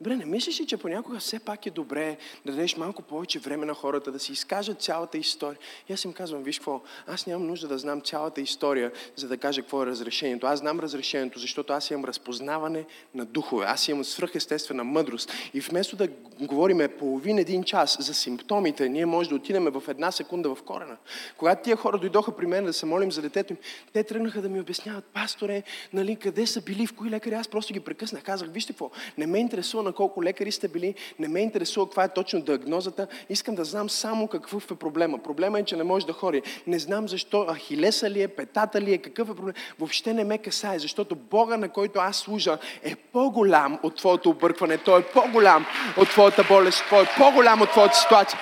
[0.00, 3.66] Добре, не мислиш ли, че понякога все пак е добре да дадеш малко повече време
[3.66, 5.58] на хората, да си изкажат цялата история?
[5.88, 9.36] И аз им казвам, виж какво, аз нямам нужда да знам цялата история, за да
[9.36, 10.46] кажа какво е разрешението.
[10.46, 13.64] Аз знам разрешението, защото аз имам разпознаване на духове.
[13.68, 15.32] Аз имам свръхестествена мъдрост.
[15.54, 16.08] И вместо да
[16.40, 20.96] говориме половин един час за симптомите, ние може да отидем в една секунда в корена.
[21.36, 23.58] Когато тия хора дойдоха при мен да се молим за детето им,
[23.92, 27.34] те тръгнаха да ми обясняват, пасторе, нали, къде са били, в кои лекари.
[27.34, 28.22] Аз просто ги прекъснах.
[28.22, 32.04] Казах, вижте какво, не ме интересува на колко лекари сте били, не ме интересува каква
[32.04, 35.18] е точно диагнозата, искам да знам само какъв е проблема.
[35.18, 36.42] Проблема е, че не може да хори.
[36.66, 39.54] Не знам защо, ахилеса ли е, петата ли е, какъв е проблем.
[39.78, 44.78] Въобще не ме касае, защото Бога, на който аз служа, е по-голям от твоето объркване.
[44.78, 46.84] Той е по-голям от твоята болест.
[46.90, 48.40] Той е по-голям от твоята ситуация.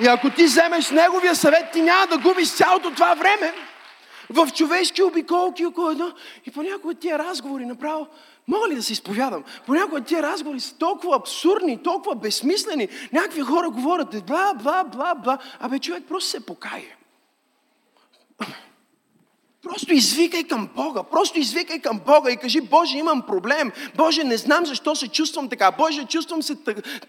[0.00, 3.52] И ако ти вземеш Неговия съвет, ти няма да губиш цялото това време
[4.30, 6.12] в човешки обиколки около едно.
[6.46, 8.06] И понякога тия разговори направо
[8.48, 9.44] Мога ли да се изповядам?
[9.66, 12.88] Понякога тия разговори са толкова абсурдни, толкова безсмислени.
[13.12, 15.38] Някакви хора говорят бла, бла, бла, бла.
[15.60, 16.96] Абе, човек просто се покае.
[19.68, 21.02] Просто извикай към Бога.
[21.02, 23.72] Просто извикай към Бога и кажи, Боже, имам проблем.
[23.96, 25.70] Боже, не знам защо се чувствам така.
[25.78, 26.56] Боже, чувствам се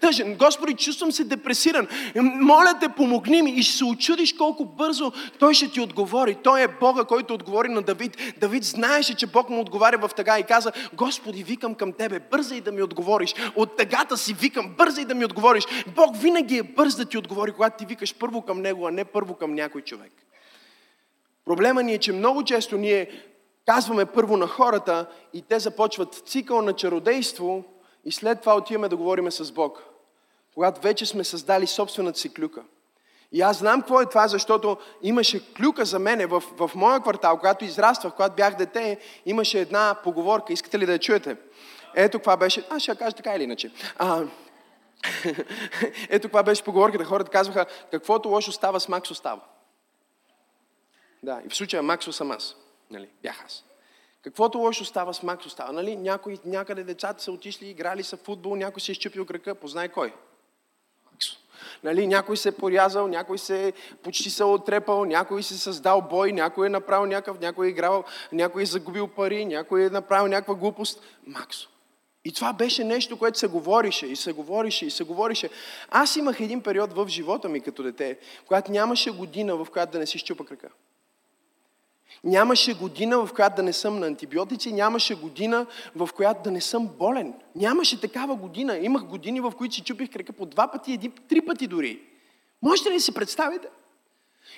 [0.00, 0.34] тъжен.
[0.34, 1.88] Господи, чувствам се депресиран.
[2.16, 3.50] Моля те, помогни ми.
[3.50, 6.36] И ще се очудиш колко бързо Той ще ти отговори.
[6.44, 8.16] Той е Бога, който отговори на Давид.
[8.40, 12.60] Давид знаеше, че Бог му отговаря в тъга и каза, Господи, викам към Тебе, бързай
[12.60, 13.34] да ми отговориш.
[13.56, 15.64] От тъгата си викам, бързай да ми отговориш.
[15.96, 19.04] Бог винаги е бърз да ти отговори, когато ти викаш първо към Него, а не
[19.04, 20.12] първо към някой човек.
[21.48, 23.10] Проблема ни е, че много често ние
[23.66, 27.64] казваме първо на хората и те започват цикъл на чародейство
[28.04, 29.84] и след това отиваме да говорим с Бог.
[30.54, 32.62] Когато вече сме създали собствената си клюка.
[33.32, 37.38] И аз знам какво е това, защото имаше клюка за мене в, в моя квартал,
[37.38, 40.52] когато израствах, когато бях дете, имаше една поговорка.
[40.52, 41.36] Искате ли да я чуете?
[41.94, 42.66] Ето това беше.
[42.70, 43.70] Аз ще я кажа така или иначе.
[43.98, 44.22] А,
[46.08, 47.04] ето това беше поговорката.
[47.04, 49.40] Хората казваха, каквото лошо става с Макс остава.
[51.22, 52.56] Да, и в случая Максо съм аз.
[52.90, 53.64] Нали, бях аз.
[54.22, 55.72] Каквото лошо става с Максо става.
[55.72, 55.96] Нали?
[55.96, 59.88] Някой, някъде децата са отишли, играли са в футбол, някой се е щупил крака, познай
[59.88, 60.12] кой.
[61.12, 61.38] Максо.
[61.84, 66.32] Нали, някой се е порязал, някой се почти се е отрепал, някой се създал бой,
[66.32, 70.54] някой е направил някакъв, някой е играл, някой е загубил пари, някой е направил някаква
[70.54, 71.02] глупост.
[71.26, 71.68] Максо.
[72.24, 75.50] И това беше нещо, което се говорише и се говорише и се говорише.
[75.88, 79.98] Аз имах един период в живота ми като дете, когато нямаше година, в която да
[79.98, 80.68] не си щупа крака.
[82.24, 85.66] Нямаше година, в която да не съм на антибиотици, нямаше година,
[85.96, 87.34] в която да не съм болен.
[87.56, 88.78] Нямаше такава година.
[88.78, 92.00] Имах години, в които си чупих крака по два пъти, един, три пъти дори.
[92.62, 93.68] Можете ли си представите?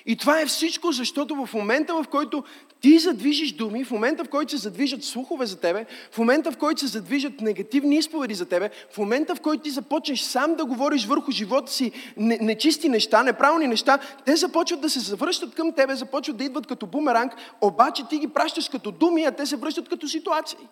[0.05, 2.43] И това е всичко, защото в момента, в който
[2.81, 6.57] ти задвижиш думи, в момента, в който се задвижат слухове за тебе, в момента, в
[6.57, 10.65] който се задвижат негативни изповеди за тебе, в момента, в който ти започнеш сам да
[10.65, 15.95] говориш върху живота си нечисти неща, неправилни неща, те започват да се завръщат към тебе,
[15.95, 19.89] започват да идват като бумеранг, обаче ти ги пращаш като думи, а те се връщат
[19.89, 20.67] като ситуации.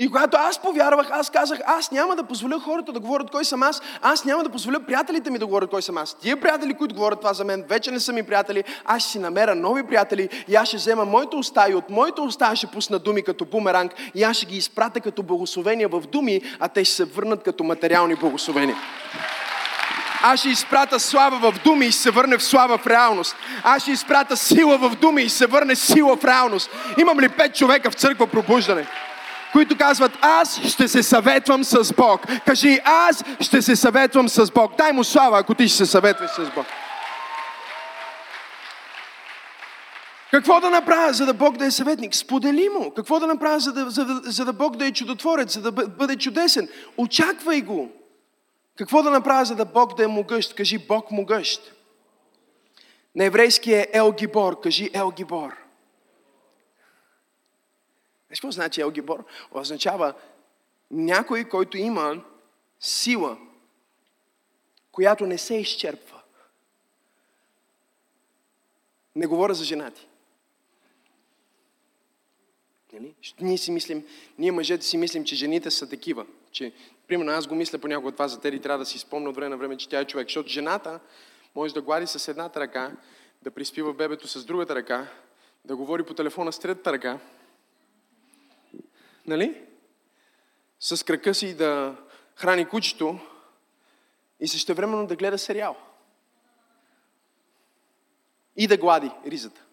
[0.00, 3.62] И когато аз повярвах, аз казах, аз няма да позволя хората да говорят кой съм
[3.62, 6.14] аз, аз няма да позволя приятелите ми да говорят кой съм аз.
[6.14, 9.18] Тия приятели, които говорят това за мен, вече не са ми приятели, аз ще си
[9.18, 12.98] намеря нови приятели и аз ще взема моите уста и от моите уста ще пусна
[12.98, 16.94] думи като бумеранг и аз ще ги изпратя като благословения в думи, а те ще
[16.94, 18.76] се върнат като материални благословения.
[20.22, 23.36] Аз ще изпрата слава в думи и се върне в слава в реалност.
[23.62, 26.70] Аз ще изпрата сила в думи и се върне сила в реалност.
[26.98, 28.86] Имам ли пет човека в църква пробуждане?
[29.52, 32.20] Които казват, аз ще се съветвам с Бог.
[32.46, 34.76] Кажи, аз ще се съветвам с Бог.
[34.78, 36.66] Дай му слава, ако ти ще се съветваш с Бог.
[40.30, 42.14] Какво да направя, за да Бог да е съветник?
[42.14, 42.90] Сподели му.
[42.94, 46.16] Какво да направя, за да, за, за да Бог да е чудотворец, за да бъде
[46.16, 46.68] чудесен?
[46.96, 47.90] Очаквай го.
[48.78, 50.54] Какво да направя, за да Бог да е могъщ?
[50.54, 51.72] Кажи Бог могъщ.
[53.16, 54.60] На еврейски е Ел Гибор.
[54.60, 55.67] Кажи Ел Гибор.
[58.28, 59.24] Знаеш какво значи Елгибор?
[59.52, 60.14] Означава
[60.90, 62.24] някой, който има
[62.80, 63.38] сила,
[64.92, 66.22] която не се изчерпва.
[69.16, 70.08] Не говоря за женати.
[72.92, 73.14] Нали?
[73.40, 74.06] Ние си мислим,
[74.38, 76.26] ние мъжете си мислим, че жените са такива.
[76.52, 76.72] Че,
[77.06, 79.56] примерно, аз го мисля понякога това за Тери, трябва да си спомня от време на
[79.56, 80.28] време, че тя е човек.
[80.28, 81.00] Защото жената
[81.54, 82.92] може да глади с едната ръка,
[83.42, 85.06] да приспива бебето с другата ръка,
[85.64, 87.18] да говори по телефона с третата ръка,
[89.28, 89.62] нали?
[90.80, 91.96] С крака си да
[92.36, 93.18] храни кучето
[94.40, 95.76] и същевременно да гледа сериал.
[98.56, 99.64] И да глади ризата.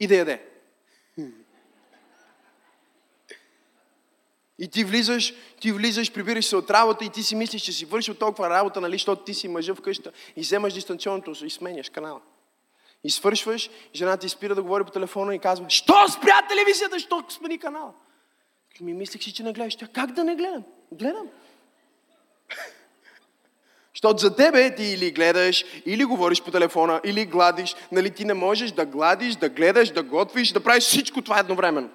[0.00, 0.46] И да яде.
[4.58, 7.84] И ти влизаш, ти влизаш, прибираш се от работа и ти си мислиш, че си
[7.84, 11.90] вършил толкова работа, нали, защото ти си мъжа в къща и вземаш дистанционното и сменяш
[11.90, 12.20] канала.
[13.04, 17.24] И свършваш, жена ти спира да говори по телефона и казва, що спря телевизията, що
[17.28, 17.94] смени канал?
[18.80, 19.76] Ми мислех си, че не гледаш.
[19.76, 20.64] Тя, как да не гледам?
[20.92, 21.28] Гледам.
[23.94, 27.76] Защото за тебе ти или гледаш, или говориш по телефона, или гладиш.
[27.92, 31.90] Нали ти не можеш да гладиш, да гледаш, да готвиш, да правиш всичко това едновременно.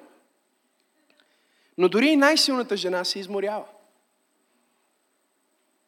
[1.78, 3.66] Но дори и най-силната жена се изморява.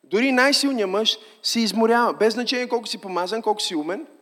[0.03, 2.13] Дори най-силният мъж се изморява.
[2.13, 4.07] Без значение колко си помазан, колко си умен–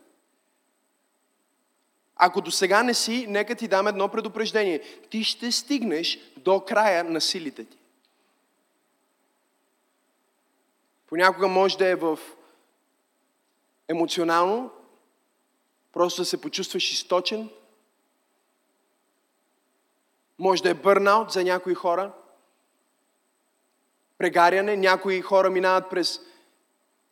[2.16, 4.80] ако до сега не си, нека ти дам едно предупреждение.
[5.10, 7.78] Ти ще стигнеш до края на силите ти.
[11.06, 12.18] Понякога може да е в
[13.88, 14.70] емоционално,
[15.92, 17.50] просто да се почувстваш източен.
[20.38, 22.12] Може да е бърнаут за някои хора.
[24.18, 24.76] Прегаряне.
[24.76, 26.20] Някои хора минават през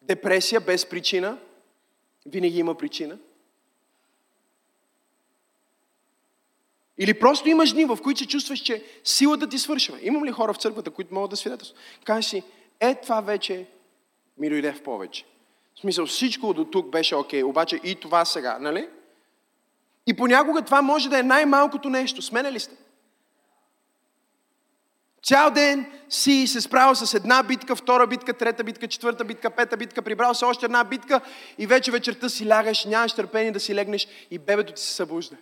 [0.03, 1.39] депресия без причина.
[2.27, 3.19] Винаги има причина.
[6.99, 9.99] Или просто имаш дни, в които се чувстваш, че силата ти свършва.
[10.03, 11.79] Имам ли хора в църквата, които могат да свидетелстват?
[12.05, 12.43] Кажеш си,
[12.81, 13.67] е това вече
[14.39, 15.25] ми дойде в повече.
[15.77, 18.89] В смисъл, всичко до тук беше окей, okay, обаче и това сега, нали?
[20.07, 22.23] И понякога това може да е най-малкото нещо.
[22.23, 22.75] Смене ли сте?
[25.23, 29.77] Цял ден си се справил с една битка, втора битка, трета битка, четвърта битка, пета
[29.77, 31.21] битка, прибрал се още една битка
[31.59, 35.37] и вече вечерта си лягаш, нямаш търпение да си легнеш и бебето ти се събужда.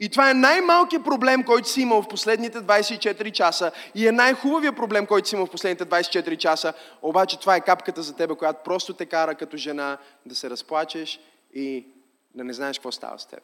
[0.00, 4.76] И това е най-малкият проблем, който си имал в последните 24 часа и е най-хубавият
[4.76, 6.74] проблем, който си имал в последните 24 часа.
[7.02, 11.20] Обаче това е капката за тебе, която просто те кара като жена да се разплачеш
[11.54, 11.86] и
[12.34, 13.40] да не знаеш какво става с теб.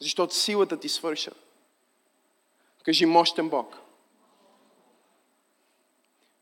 [0.00, 1.30] Защото силата ти свърша.
[2.84, 3.76] Кажи мощен Бог.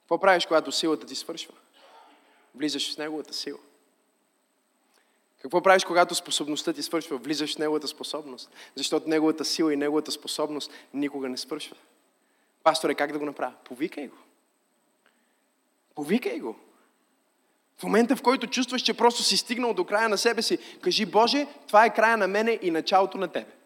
[0.00, 1.54] Какво правиш, когато силата ти свършва?
[2.54, 3.58] Влизаш в Неговата сила.
[5.42, 7.18] Какво правиш, когато способността ти свършва?
[7.18, 8.50] Влизаш в неговата способност.
[8.74, 11.76] Защото неговата сила и неговата способност никога не свършва.
[12.62, 13.52] Пасторе, как да го направя?
[13.64, 14.16] Повикай го.
[15.94, 16.56] Повикай го.
[17.78, 21.06] В момента, в който чувстваш, че просто си стигнал до края на себе си, кажи,
[21.06, 23.57] Боже, това е края на мене и началото на Тебе.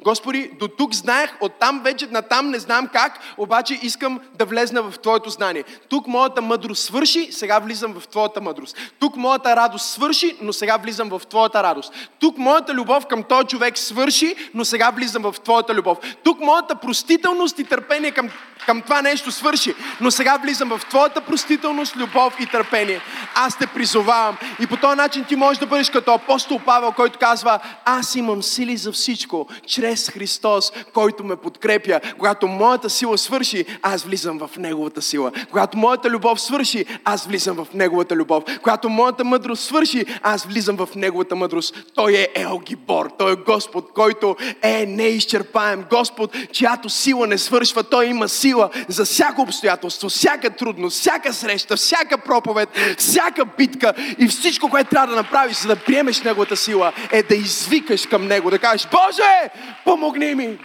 [0.00, 4.98] Господи, до тук знаех, оттам вече натам не знам как, обаче искам да влезна в
[4.98, 5.64] Твоето знание.
[5.88, 8.76] Тук моята мъдрост свърши, сега влизам в Твоята мъдрост.
[8.98, 11.92] Тук моята радост свърши, но сега влизам в Твоята радост.
[12.20, 15.98] Тук моята любов към този човек свърши, но сега влизам в Твоята любов.
[16.24, 18.30] Тук моята простителност и търпение към,
[18.66, 23.00] към това нещо свърши, но сега влизам в Твоята простителност, любов и търпение.
[23.34, 27.18] Аз те призовавам и по този начин ти можеш да бъдеш като апостол Павел, който
[27.18, 32.00] казва, аз имам сили за всичко, чрез Христос, който ме подкрепя.
[32.18, 35.32] Когато моята сила свърши, аз влизам в Неговата сила.
[35.50, 38.44] Когато моята любов свърши, аз влизам в Неговата любов.
[38.62, 41.76] Когато моята мъдрост свърши, аз влизам в Неговата мъдрост.
[41.94, 45.84] Той е Елгибор, Той е Господ, който е неизчерпаем.
[45.90, 48.53] Господ, чиято сила не свършва, Той има сила
[48.88, 55.06] за всяко обстоятелство, всяка трудност, всяка среща, всяка проповед, всяка битка и всичко, което трябва
[55.06, 59.50] да направиш, за да приемеш Неговата сила, е да извикаш към Него, да кажеш, Боже,
[59.84, 60.58] помогни ми!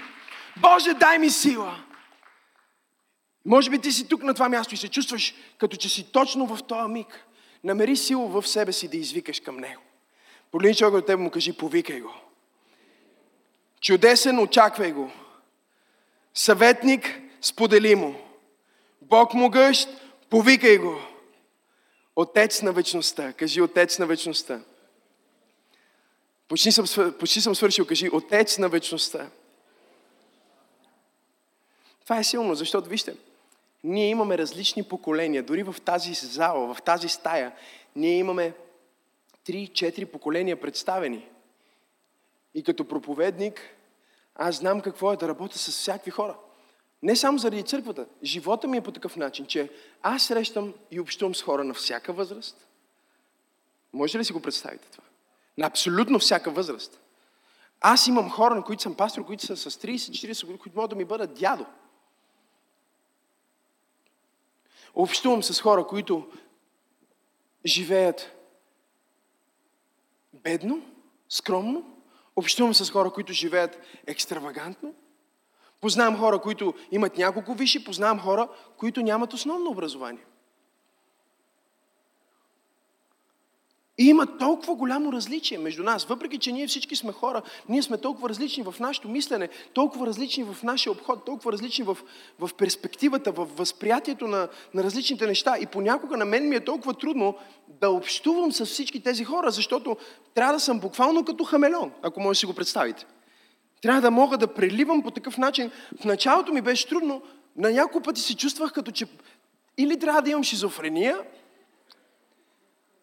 [0.57, 1.75] Боже, дай ми сила!
[3.45, 6.45] Може би ти си тук на това място и се чувстваш като че си точно
[6.45, 7.25] в този миг.
[7.63, 9.81] Намери сила в себе си да извикаш към Него.
[10.51, 12.13] Погледни човек от тебе му кажи, повикай го.
[13.81, 15.11] Чудесен, очаквай го.
[16.33, 18.15] Съветник, сподели му.
[19.01, 19.89] Бог могъщ,
[20.29, 20.99] повикай го.
[22.15, 23.33] Отец на вечността.
[23.33, 24.61] Кажи Отец на вечността.
[26.47, 29.29] Почти съм, почти съм свършил, кажи Отец на вечността.
[32.03, 33.15] Това е силно, защото вижте,
[33.83, 35.43] ние имаме различни поколения.
[35.43, 37.55] Дори в тази зала, в тази стая,
[37.95, 38.53] ние имаме
[39.47, 41.27] 3-4 поколения представени.
[42.53, 43.61] И като проповедник,
[44.35, 46.37] аз знам какво е да работя с всякакви хора.
[47.03, 48.05] Не само заради църквата.
[48.23, 49.71] Живота ми е по такъв начин, че
[50.01, 52.67] аз срещам и общувам с хора на всяка възраст.
[53.93, 55.03] Може ли си го представите това?
[55.57, 56.99] На абсолютно всяка възраст.
[57.81, 60.95] Аз имам хора, на които съм пастор, които са с 30-40 години, които могат да
[60.95, 61.65] ми бъдат дядо.
[64.93, 66.31] Общувам с хора, които
[67.65, 68.35] живеят
[70.33, 70.81] бедно,
[71.29, 71.97] скромно.
[72.35, 74.93] Общувам с хора, които живеят екстравагантно.
[75.81, 80.25] Познавам хора, които имат няколко виши, познавам хора, които нямат основно образование.
[83.99, 86.05] И има толкова голямо различие между нас.
[86.05, 90.43] Въпреки, че ние всички сме хора, ние сме толкова различни в нашето мислене, толкова различни
[90.43, 91.97] в нашия обход, толкова различни в,
[92.39, 95.57] в перспективата, в възприятието на, на различните неща.
[95.59, 97.35] И понякога на мен ми е толкова трудно
[97.67, 99.97] да общувам с всички тези хора, защото
[100.33, 103.05] трябва да съм буквално като хамелеон, ако може да си го представите.
[103.81, 105.71] Трябва да мога да преливам по такъв начин.
[106.01, 107.21] В началото ми беше трудно,
[107.55, 109.05] на няколко пъти се чувствах като че
[109.77, 111.19] или трябва да имам шизофрения,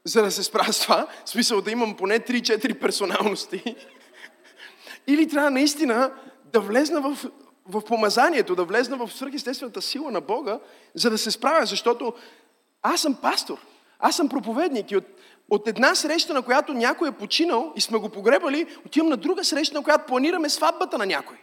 [0.05, 3.63] за да се справя с това, в смисъл да имам поне 3-4 персоналности,
[5.07, 6.13] или трябва наистина
[6.45, 7.31] да влезна в,
[7.67, 10.61] в помазанието, да влезна в свърхестествената сила на Бога,
[10.95, 12.15] за да се справя, защото
[12.83, 13.59] аз съм пастор,
[13.99, 15.05] аз съм проповедник и от,
[15.51, 19.45] от една среща, на която някой е починал и сме го погребали, отивам на друга
[19.45, 21.37] среща, на която планираме сватбата на някой.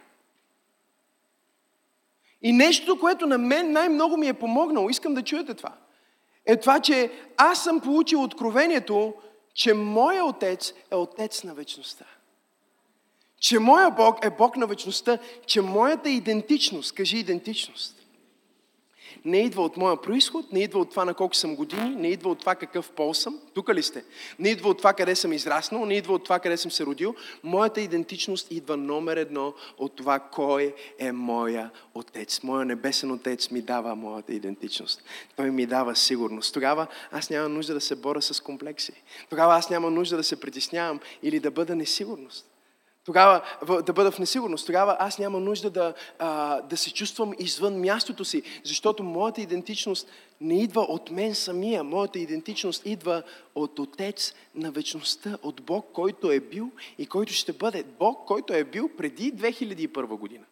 [2.42, 5.72] И нещо, което на мен най-много ми е помогнало, искам да чуете това–
[6.46, 9.14] е това, че аз съм получил откровението,
[9.54, 12.04] че моя отец е отец на вечността.
[13.40, 18.03] Че моя Бог е Бог на вечността, че моята идентичност, кажи идентичност,
[19.24, 22.30] не идва от моя происход, не идва от това на колко съм години, не идва
[22.30, 23.38] от това какъв пол съм.
[23.54, 24.04] Тук ли сте?
[24.38, 27.14] Не идва от това къде съм израснал, не идва от това къде съм се родил.
[27.42, 32.42] Моята идентичност идва номер едно от това кой е моя отец.
[32.42, 35.02] Моя небесен отец ми дава моята идентичност.
[35.36, 36.54] Той ми дава сигурност.
[36.54, 38.92] Тогава аз няма нужда да се боря с комплекси.
[39.30, 42.46] Тогава аз няма нужда да се притеснявам или да бъда несигурност.
[43.04, 43.42] Тогава
[43.86, 44.66] да бъда в несигурност.
[44.66, 50.08] Тогава аз няма нужда да, а, да се чувствам извън мястото си, защото моята идентичност
[50.40, 51.84] не идва от мен самия.
[51.84, 53.22] Моята идентичност идва
[53.54, 57.84] от Отец на вечността, от Бог, който е бил и който ще бъде.
[57.98, 60.44] Бог, който е бил преди 2001 година.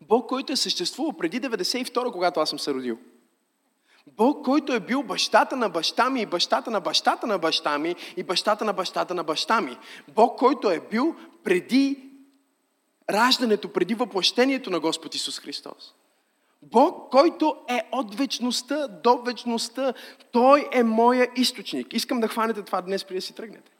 [0.00, 2.98] Бог, който е съществувал преди 92, когато аз съм се родил.
[4.06, 7.96] Бог, който е бил бащата на баща ми и бащата на бащата на баща ми
[8.16, 9.78] и бащата на бащата на баща ми.
[10.08, 12.10] Бог, който е бил преди
[13.10, 15.94] раждането, преди въплъщението на Господ Исус Христос.
[16.62, 19.92] Бог, който е от вечността до вечността.
[20.32, 21.94] Той е моя източник.
[21.94, 23.75] Искам да хванете това днес, преди да си тръгнете.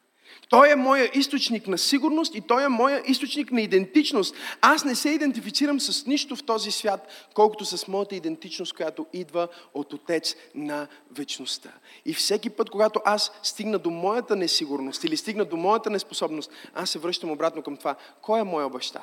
[0.48, 4.34] Той е моя източник на сигурност и той е моя източник на идентичност.
[4.60, 9.48] Аз не се идентифицирам с нищо в този свят, колкото с моята идентичност, която идва
[9.74, 11.72] от Отец на вечността.
[12.04, 16.90] И всеки път, когато аз стигна до моята несигурност или стигна до моята неспособност, аз
[16.90, 17.96] се връщам обратно към това.
[18.22, 19.02] Кой е моя баща?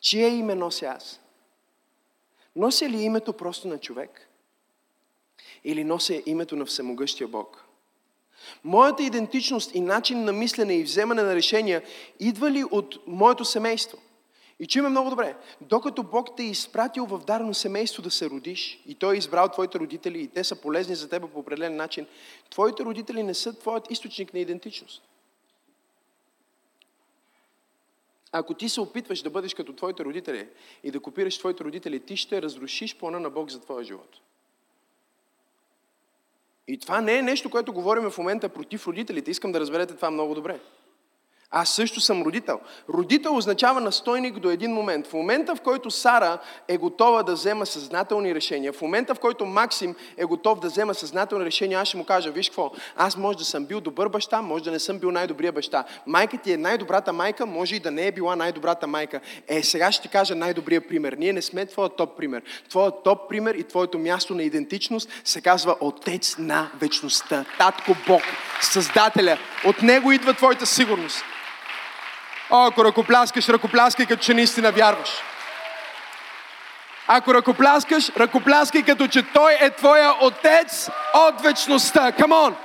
[0.00, 1.20] Чие име нося аз?
[2.56, 4.28] Нося ли името просто на човек?
[5.64, 7.67] Или нося името на всемогъщия Бог?
[8.64, 11.82] Моята идентичност и начин на мислене и вземане на решения
[12.20, 13.98] идва ли от моето семейство?
[14.60, 18.82] И чуме много добре, докато Бог те е изпратил в дарно семейство да се родиш
[18.86, 22.06] и Той е избрал твоите родители и те са полезни за теб по определен начин,
[22.50, 25.02] твоите родители не са твоят източник на идентичност.
[28.32, 30.48] Ако ти се опитваш да бъдеш като твоите родители
[30.84, 34.20] и да копираш твоите родители, ти ще разрушиш плана на Бог за твоя живот.
[36.68, 39.30] И това не е нещо, което говорим в момента против родителите.
[39.30, 40.58] Искам да разберете това много добре.
[41.50, 42.60] Аз също съм родител.
[42.94, 45.06] Родител означава настойник до един момент.
[45.06, 46.38] В момента, в който Сара
[46.68, 50.94] е готова да взема съзнателни решения, в момента, в който Максим е готов да взема
[50.94, 54.42] съзнателни решения, аз ще му кажа, виж какво, аз може да съм бил добър баща,
[54.42, 55.84] може да не съм бил най-добрия баща.
[56.06, 59.20] Майка ти е най-добрата майка, може и да не е била най-добрата майка.
[59.48, 61.12] Е, сега ще ти кажа най-добрия пример.
[61.12, 62.42] Ние не сме твоя топ пример.
[62.68, 67.44] Твоя топ пример и твоето място на идентичност се казва Отец на вечността.
[67.58, 68.22] Татко Бог,
[68.60, 69.38] Създателя.
[69.66, 71.24] От Него идва твоята сигурност.
[72.50, 75.10] О, ако ръкопляскаш, ръкопляскай като че наистина вярваш.
[77.08, 82.12] Ако ръкопляскаш, ръкопляскай като че Той е твоя Отец от вечността.
[82.12, 82.56] Камон!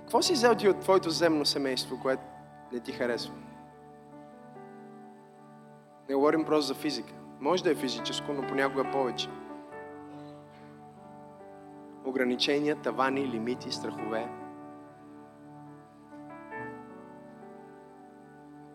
[0.00, 2.22] Какво си взел ти от твоето земно семейство, което
[2.72, 3.34] не ти харесва?
[6.08, 7.21] Не говорим просто за физика.
[7.42, 9.28] Може да е физическо, но понякога повече.
[12.04, 14.28] Ограничения, тавани, лимити, страхове.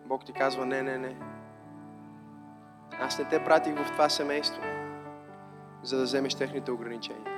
[0.06, 1.16] Бог ти казва, не, не, не.
[3.00, 4.62] Аз не те пратих в това семейство,
[5.82, 7.32] за да вземеш техните ограничения.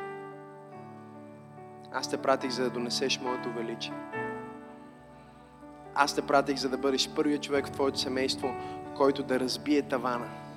[1.92, 3.94] Аз те пратих, за да донесеш моето величие.
[5.94, 8.54] Аз те пратих, за да бъдеш първият човек в твоето семейство,
[8.96, 10.49] който да разбие тавана.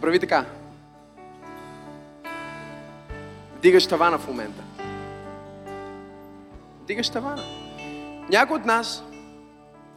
[0.00, 0.44] Направи така.
[3.62, 4.62] Дигаш тавана в момента.
[6.86, 7.42] Дигаш тавана.
[8.30, 9.04] Някои от нас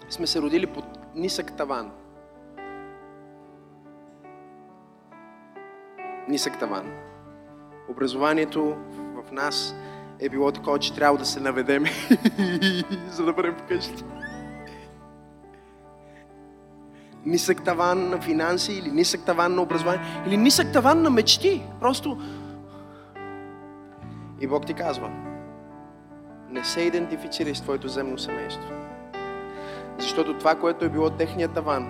[0.09, 0.85] сме се родили под
[1.15, 1.91] нисък таван.
[6.27, 6.91] Нисък таван.
[7.89, 8.77] Образованието
[9.15, 9.75] в нас
[10.19, 11.83] е било такова, че трябва да се наведем,
[13.11, 14.03] за да бъдем вкъщи
[17.25, 21.63] нисък таван на финанси, или нисък таван на образование, или нисък таван на мечти.
[21.79, 22.17] Просто.
[24.41, 25.09] И Бог ти казва,
[26.49, 28.69] не се идентифицирай с твоето земно семейство.
[29.99, 31.87] Защото това, което е било техния таван,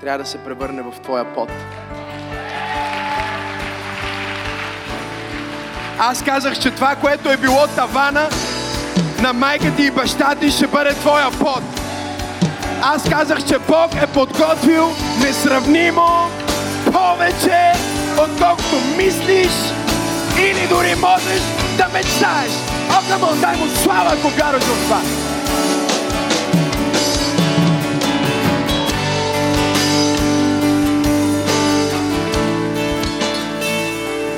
[0.00, 1.50] трябва да се превърне в твоя пот.
[5.98, 8.28] Аз казах, че това, което е било тавана
[9.22, 11.83] на майка ти и баща ти, ще бъде твоя пот.
[12.86, 16.30] Аз казах, че Бог е подготвил несравнимо
[16.84, 17.72] повече,
[18.18, 19.52] отколкото мислиш
[20.38, 21.42] или дори можеш
[21.76, 22.52] да мечтаеш.
[22.90, 25.00] О, камон, дай му слава, ако вярваш в това.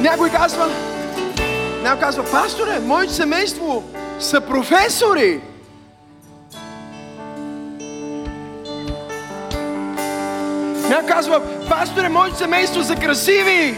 [0.01, 0.69] Някой казва,
[1.83, 3.85] някой казва, пасторе, моето семейство
[4.21, 5.41] са професори.
[10.97, 13.75] Тя казва, пасторе, моите семейство са красиви.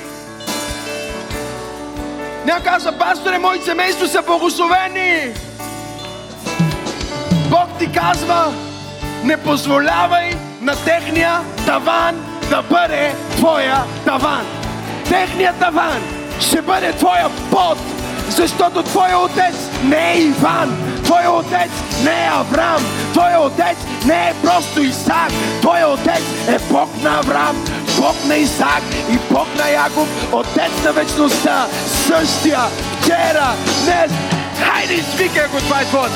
[2.47, 5.35] Тя казва, пасторе, моите семейство са благословени.
[7.51, 8.53] Бог ти казва,
[9.25, 14.47] не позволявай на техния таван да бъде твоя таван.
[15.09, 16.03] Техният таван
[16.41, 17.79] ще бъде твоя пот,
[18.29, 19.55] защото твоя отец
[19.85, 21.71] не е Иван, Твой отец
[22.05, 22.83] не е Авраам.
[23.13, 25.33] Твой отец не е просто Исак.
[25.61, 27.65] Твой отец е Бог на Авраам,
[28.01, 32.61] Бог на Исак и Бог на Яков, Отец на вечността, същия,
[33.01, 33.55] вчера,
[33.85, 34.13] днес.
[34.63, 36.09] Хайде, извикай, ако това е твоя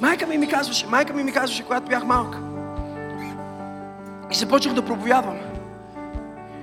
[0.00, 2.57] майка ми ми казваше, майка ми ми казваше, когато бях малка.
[4.30, 5.38] И започнах да проповядвам.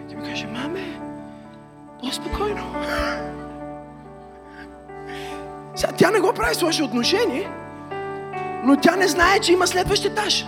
[0.10, 1.00] Тя ми каже, маме,
[2.04, 2.76] по-спокойно.
[5.76, 7.50] Сега, тя не го прави с лошо отношение,
[8.64, 10.46] но тя не знае, че има следващ етаж.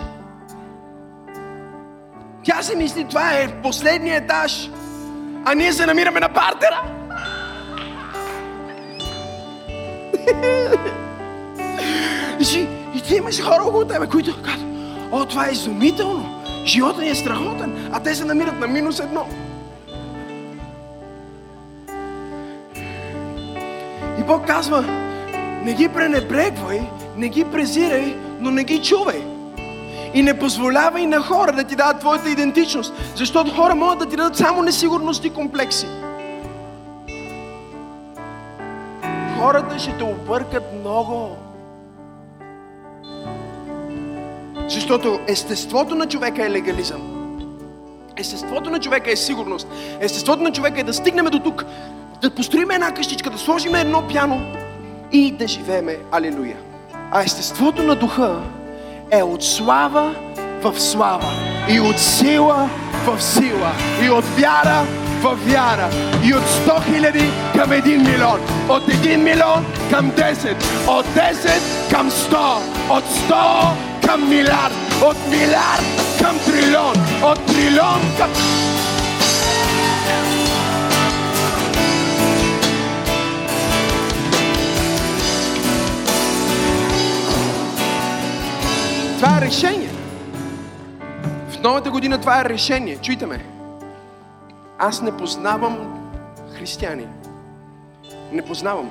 [2.43, 4.69] Тя си мисли, това е последния етаж,
[5.45, 6.81] а ние се намираме на партера.
[12.95, 14.69] И ти имаш хора около тебе, които казват,
[15.11, 16.36] о, това е изумително,
[16.67, 19.25] животът ни е страхотен, а те се намират на минус едно.
[24.19, 24.83] И Бог казва,
[25.63, 26.81] не ги пренебрегвай,
[27.17, 29.23] не ги презирай, но не ги чувай.
[30.13, 34.15] И не позволявай на хора да ти дадат твоята идентичност, защото хора могат да ти
[34.15, 35.87] дадат само несигурност и комплекси.
[39.39, 41.37] Хората ще те объркат много.
[44.87, 47.01] Защото естеството на човека е легализъм.
[48.17, 49.67] Естеството на човека е сигурност.
[49.99, 51.65] Естеството на човека е да стигнем до тук,
[52.21, 54.41] да построим една къщичка, да сложим едно пяно
[55.11, 55.97] и да живееме.
[56.11, 56.57] Алилуя.
[57.11, 58.41] А естеството на духа
[59.11, 60.15] е от слава
[60.63, 61.31] в слава
[61.69, 62.69] и от сила
[63.05, 63.71] в сила
[64.05, 64.85] и от вяра
[65.21, 65.89] в вяра
[66.23, 68.39] и от 100 хиляди към 1 милион,
[68.69, 70.55] от 1 милион към 10,
[70.87, 72.59] от 10 към 100,
[72.89, 75.83] от 100 към милиард, от милиард
[76.21, 78.29] към трилион, от трилион към...
[89.17, 89.89] Това е решение.
[91.49, 92.97] В новата година това е решение.
[93.01, 93.56] Чуйте ме.
[94.79, 96.03] Аз не познавам
[96.53, 97.07] християни.
[98.31, 98.89] Не познавам.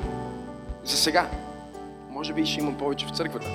[0.85, 1.27] За сега.
[2.11, 3.47] Може би ще имам повече в църквата.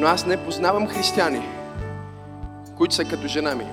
[0.00, 1.48] Но аз не познавам християни,
[2.76, 3.66] които са като жена ми.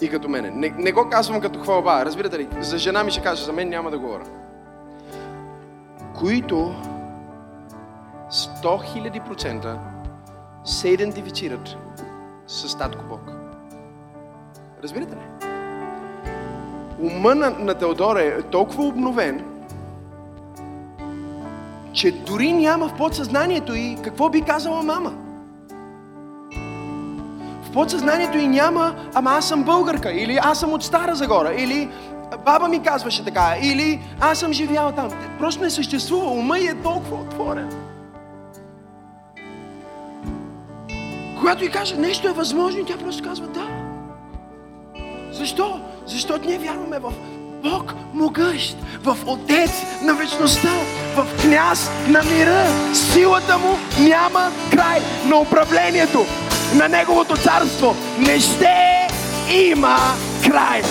[0.00, 0.50] И като мене.
[0.50, 2.04] Не, не го казвам като хвалба.
[2.04, 2.48] Разбирате ли?
[2.60, 4.24] За жена ми ще кажа, за мен няма да говоря.
[6.18, 6.74] Които
[8.30, 9.78] 100 000 процента
[10.64, 11.76] се идентифицират
[12.46, 13.35] с Татко Бог.
[14.86, 15.48] Разбирате ли?
[17.00, 19.44] Ума на, на Теодора е толкова обновен,
[21.92, 25.12] че дори няма в подсъзнанието и какво би казала мама.
[27.62, 31.90] В подсъзнанието и няма, ама аз съм българка, или аз съм от Стара Загора, или
[32.44, 35.08] баба ми казваше така, или аз съм живял там.
[35.38, 36.30] Просто не съществува.
[36.30, 37.70] Ума е толкова отворен.
[41.38, 43.75] Когато и каже нещо е възможно, тя просто казва да.
[45.46, 45.80] Защо?
[46.06, 47.12] Защото ние вярваме в
[47.62, 49.70] Бог могъщ, в Отец
[50.02, 50.72] на вечността,
[51.16, 52.66] в княз на мира.
[52.94, 56.26] Силата му няма край на управлението
[56.74, 57.94] на Неговото царство.
[58.18, 59.08] Не ще
[59.54, 59.96] има
[60.44, 60.82] край.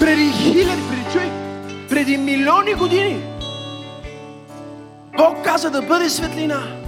[0.00, 1.30] Преди хиляди, преди чуй,
[1.88, 3.22] преди милиони години
[5.16, 6.85] Бог каза да бъде светлина.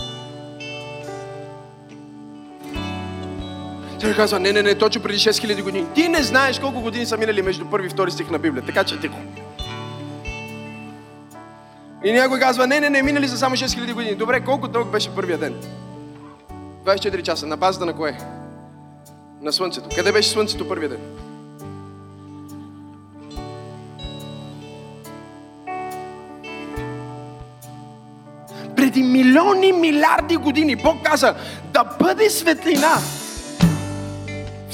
[4.01, 5.87] Той казва, не, не, не, точно преди 6000 години.
[5.95, 8.85] Ти не знаеш колко години са минали между първи и втори стих на Библия, така
[8.85, 9.17] че тихо.
[12.05, 14.15] И някой казва, не, не, не, минали са само 6000 години.
[14.15, 15.55] Добре, колко дълъг беше първия ден?
[16.85, 17.47] 24 часа.
[17.47, 18.19] На базата на кое?
[19.43, 19.89] На Слънцето.
[19.97, 21.01] Къде беше Слънцето първия ден?
[28.77, 31.35] преди милиони, милиарди години Бог каза
[31.73, 32.95] да бъде светлина.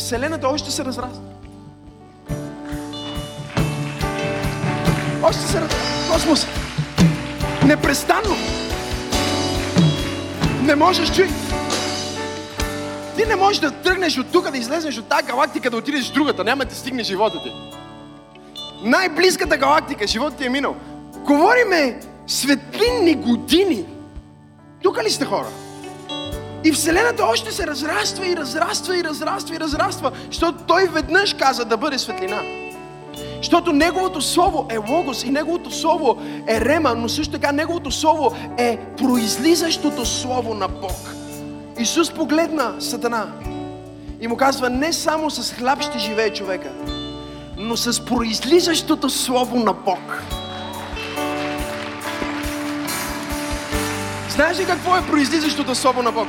[0.04, 1.22] Вселената още се разраства.
[5.22, 6.12] Още се разраства.
[6.12, 6.46] Космос.
[7.66, 8.36] Непрестанно.
[10.62, 11.28] Не можеш, чуй.
[13.16, 16.14] Ти не можеш да тръгнеш от тук, да излезеш от тази галактика, да отидеш в
[16.14, 16.44] другата.
[16.44, 17.52] Няма да ти стигне живота ти.
[18.82, 20.76] Най-близката галактика, животът ти е минал.
[21.16, 23.84] Говориме светлинни години.
[24.82, 25.48] Тук ли сте хора?
[26.64, 31.64] И Вселената още се разраства и разраства и разраства и разраства, защото Той веднъж каза
[31.64, 32.42] да бъде светлина.
[33.36, 38.36] Защото Неговото Слово е Логос и Неговото Слово е Рема, но също така Неговото Слово
[38.58, 41.14] е произлизащото Слово на Бог.
[41.78, 43.26] Исус погледна Сатана
[44.20, 46.70] и му казва, не само с хляб ще живее човека,
[47.56, 50.22] но с произлизащото Слово на Бог.
[54.30, 56.28] Знаеш ли какво е произлизащото Слово на Бог?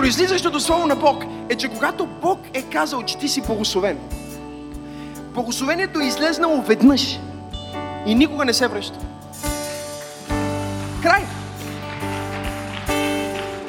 [0.00, 3.98] Произлизащото Слово на Бог е, че когато Бог е казал, че ти си благословен,
[5.34, 7.18] благословението е излезнало веднъж
[8.06, 8.98] и никога не се връща.
[11.02, 11.22] Край.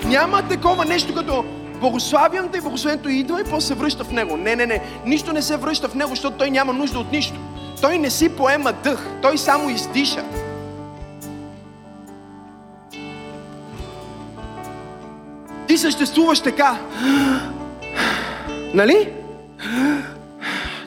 [0.06, 1.46] Няма такова нещо като
[1.80, 4.38] благославям те и благословението идва и после се връща в него.
[4.38, 4.82] Не, не, не.
[5.06, 7.40] Нищо не се връща в него, защото той няма нужда от нищо.
[7.82, 9.08] Той не си поема дъх.
[9.22, 10.24] Той само издиша.
[15.72, 16.78] Ти съществуваш така.
[18.74, 19.14] Нали?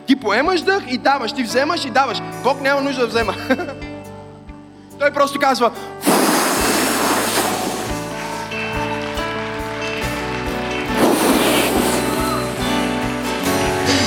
[0.07, 1.33] Ти поемаш дъх и даваш.
[1.33, 2.19] Ти вземаш и даваш.
[2.43, 3.35] Бог няма нужда да взема.
[4.99, 5.71] Той просто казва,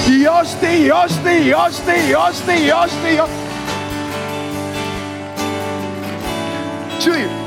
[0.10, 3.36] И още, и още, и още, и още, и още, и още.
[7.04, 7.47] Чуй,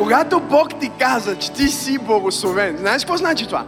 [0.00, 3.64] когато Бог ти каза, че ти си благословен, знаеш какво значи това?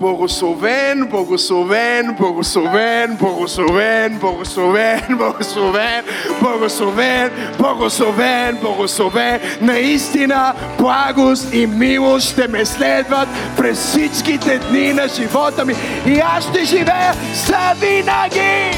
[0.00, 6.04] Благословен, благословен, благословен, благословен, благословен, благословен,
[6.40, 9.40] благословен, благословен, благословен.
[9.60, 15.74] Наистина благост и милост ще ме следват през всичките дни на живота ми
[16.06, 17.14] и аз ще живея
[17.46, 18.76] завинаги.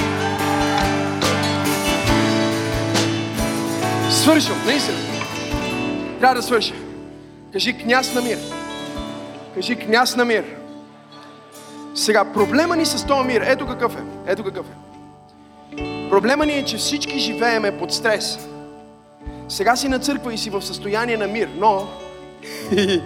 [4.11, 5.08] Свършвам, наистина.
[6.19, 6.75] Трябва да свърша.
[7.53, 8.39] Кажи княз на мир.
[9.55, 10.45] Кажи княз на мир.
[11.95, 14.03] Сега, проблема ни с този мир, ето какъв е.
[14.27, 14.89] Ето какъв е.
[16.11, 18.49] Проблема ни е, че всички живееме под стрес.
[19.49, 21.89] Сега си на църква и си в състояние на мир, но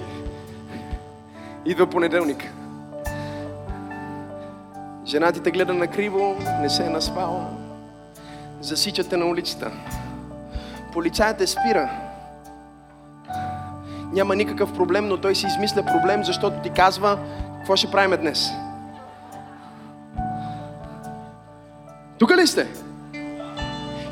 [1.66, 2.52] идва понеделник.
[5.06, 7.46] Жена ти те гледа на криво, не се е наспала.
[8.60, 9.70] Засичате на улицата.
[10.92, 12.11] Полицаят те спира.
[14.12, 17.18] Няма никакъв проблем, но той си измисля проблем, защото ти казва,
[17.56, 18.50] какво ще правим днес?
[22.18, 22.66] Тук ли сте?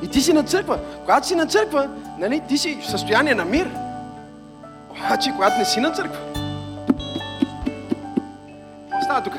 [0.02, 0.78] И ти си на църква.
[1.00, 1.88] Когато си на църква,
[2.18, 3.70] нали, ти си в състояние на мир.
[4.90, 6.18] Обаче, когато не си на църква,
[9.04, 9.34] става тук?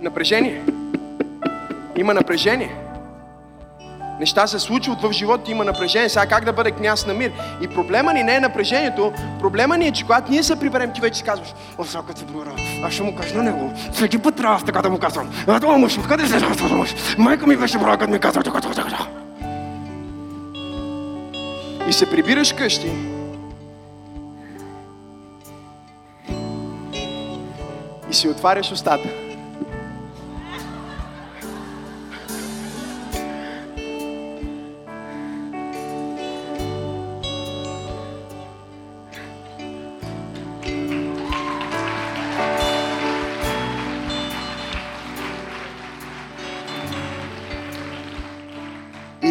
[0.00, 0.64] Напрежение.
[1.96, 2.76] Има напрежение.
[4.20, 6.08] Неща се случват в живота, има напрежение.
[6.08, 7.32] Сега как да бъде княз на мир?
[7.60, 11.00] И проблема ни не е напрежението, проблема ни е, че когато ние се приберем, ти
[11.00, 12.50] вече си казваш, о, сега като бора,
[12.84, 13.72] аз ще му кажа на него.
[13.92, 15.30] Всеки път трябва така да му казвам.
[15.46, 16.94] А това мъж, къде се това мъж?
[17.18, 19.06] Майка ми беше брала, като ми казва така, така, така.
[21.88, 22.92] И се прибираш къщи.
[28.10, 29.29] И си отваряш устата.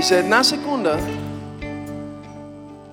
[0.09, 0.99] За една секунда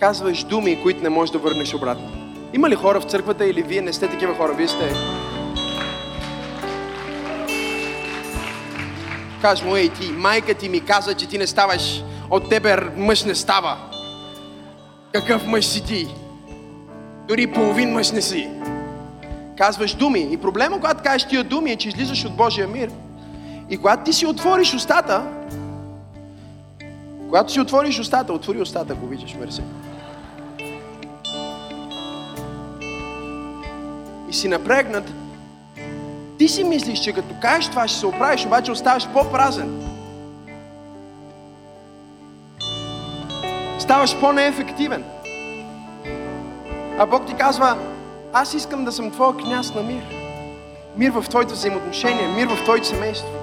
[0.01, 2.11] казваш думи, които не можеш да върнеш обратно.
[2.53, 4.53] Има ли хора в църквата или вие не сте такива хора?
[4.53, 4.93] Вие сте...
[9.43, 13.25] Кажеш му, ей ти, майка ти ми каза, че ти не ставаш, от тебе мъж
[13.25, 13.77] не става.
[15.13, 16.09] Какъв мъж си ти?
[17.29, 18.49] Дори половин мъж не си.
[19.59, 20.29] Казваш думи.
[20.31, 22.91] И проблема, когато кажеш тия думи, е, че излизаш от Божия мир.
[23.71, 25.36] И когато ти си отвориш устата,
[27.27, 29.63] когато си отвориш устата, отвори устата, ако обичаш, мерси.
[34.31, 35.13] И си напрегнат,
[36.39, 39.83] ти си мислиш, че като кажеш това ще се оправиш, обаче оставаш по-празен.
[43.79, 45.05] Ставаш по-неефективен.
[46.99, 47.77] А Бог ти казва,
[48.33, 50.03] аз искам да съм твоя княз на мир.
[50.97, 53.36] Мир в твоите взаимоотношения, мир в твоето семейство.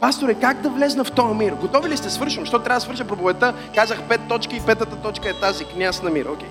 [0.00, 1.52] Пасторе, как да влезна в този мир?
[1.52, 2.10] Готови ли сте?
[2.10, 2.46] Свършвам.
[2.46, 3.54] Що трябва да свърша проповедта?
[3.74, 5.64] Казах пет точки и петата точка е тази.
[5.64, 6.26] Княз на мир.
[6.26, 6.48] Окей.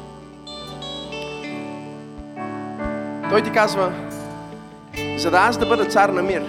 [3.29, 3.91] Той ти казва,
[5.17, 6.43] за да аз да бъда цар на мир,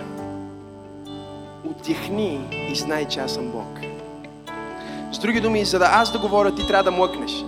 [1.64, 3.80] отихни и знай, че аз съм Бог.
[5.12, 7.44] С други думи, за да аз да говоря, ти трябва да млъкнеш.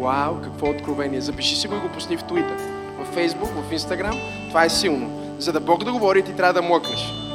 [0.00, 1.20] Вау, какво откровение.
[1.20, 2.58] Запиши си го и го пусни в Twitter,
[3.00, 4.20] в Facebook, в Instagram.
[4.48, 5.34] Това е силно.
[5.38, 7.25] За да Бог да говори, ти трябва да млъкнеш.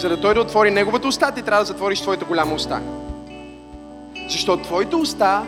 [0.00, 2.80] За да Той да отвори Неговата уста, ти трябва да затвориш твоята голяма уста.
[4.28, 5.42] Защото твоята уста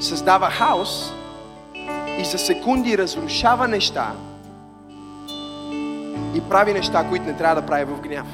[0.00, 1.12] създава хаос
[2.18, 4.12] и за секунди разрушава неща
[6.34, 8.26] и прави неща, които не трябва да прави в гняв.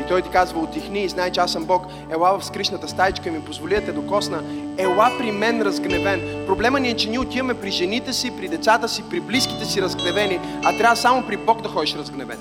[0.00, 1.86] И той ти казва, отихни и знай, че аз съм Бог.
[2.10, 4.42] Ела в скришната стаичка и ми позволи да те докосна.
[4.78, 6.44] Ела при мен разгневен.
[6.46, 9.82] Проблема ни е, че ние отиваме при жените си, при децата си, при близките си
[9.82, 12.38] разгневени, а трябва само при Бог да ходиш разгневен.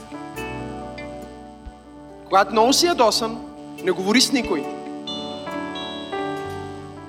[2.30, 3.38] Когато много си ядосан,
[3.84, 4.66] не говори с никой.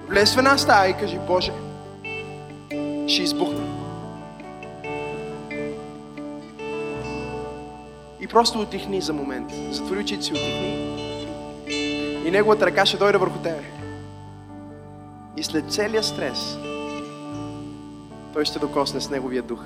[0.08, 1.52] Влез в една стая и кажи, Боже,
[3.06, 3.60] ще избухна.
[8.20, 9.52] И просто отихни за момент.
[9.70, 10.96] Затвори очите си, отихни.
[12.26, 13.64] И Неговата ръка ще дойде върху тебе.
[15.36, 16.56] И след целия стрес,
[18.32, 19.64] Той ще докосне с Неговия дух.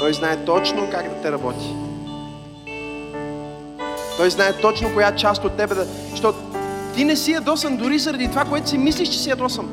[0.00, 1.87] Той знае точно как да те работи.
[4.18, 5.86] Той знае точно коя част от тебе да...
[6.10, 6.38] Защото
[6.94, 9.68] ти не си ядосан дори заради това, което си мислиш, че си ядосан.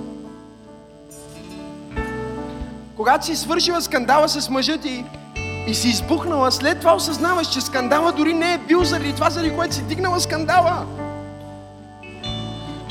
[2.95, 5.05] Когато си свършила скандала с мъжа ти
[5.67, 9.55] и си избухнала, след това осъзнаваш, че скандала дори не е бил заради това, заради
[9.55, 10.85] което си дигнала скандала.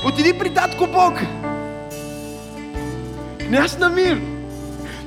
[0.06, 1.14] Отиди при татко Бог.
[3.38, 4.20] Княз на мир.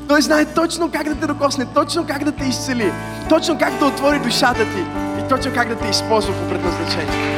[0.07, 2.93] Той знае точно как да те докосне, точно как да те изцели,
[3.29, 7.37] точно как да отвори душата ти точно как да те използва по предназначение.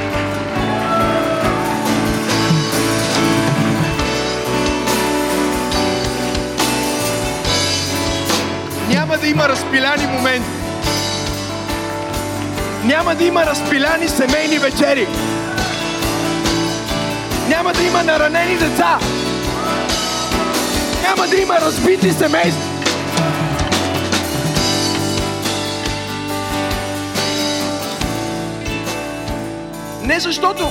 [8.90, 10.50] Няма да има разпиляни моменти.
[12.86, 15.08] Няма да има разпиляни семейни вечери.
[17.50, 19.00] Няма да има наранени деца.
[21.02, 22.69] Няма да има разбити семейства.
[30.10, 30.64] Не защото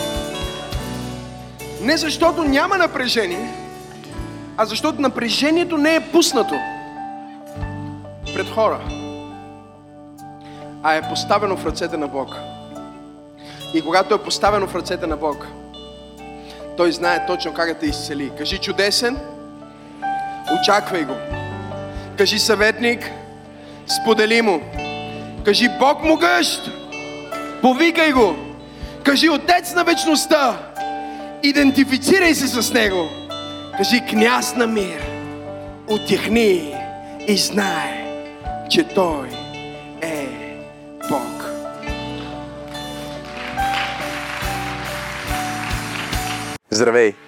[1.80, 3.54] не защото няма напрежение,
[4.56, 6.54] а защото напрежението не е пуснато
[8.34, 8.80] пред хора,
[10.82, 12.36] а е поставено в ръцете на Бог.
[13.74, 15.46] И когато е поставено в ръцете на Бог,
[16.76, 18.32] Той знае точно как да те изцели.
[18.38, 19.18] Кажи чудесен,
[20.60, 21.14] очаквай го.
[22.16, 23.10] Кажи съветник,
[24.02, 24.62] сподели му.
[25.44, 26.70] Кажи Бог могъщ,
[27.62, 28.47] повикай го.
[29.08, 30.58] Кажи Отец на вечността,
[31.42, 33.08] идентифицирай се с Него.
[33.76, 35.00] Кажи княз на мир,
[35.86, 36.74] отихни
[37.28, 38.04] и знае,
[38.70, 39.28] че Той
[40.02, 40.26] е
[41.10, 41.44] Бог.
[46.70, 47.27] Здравей!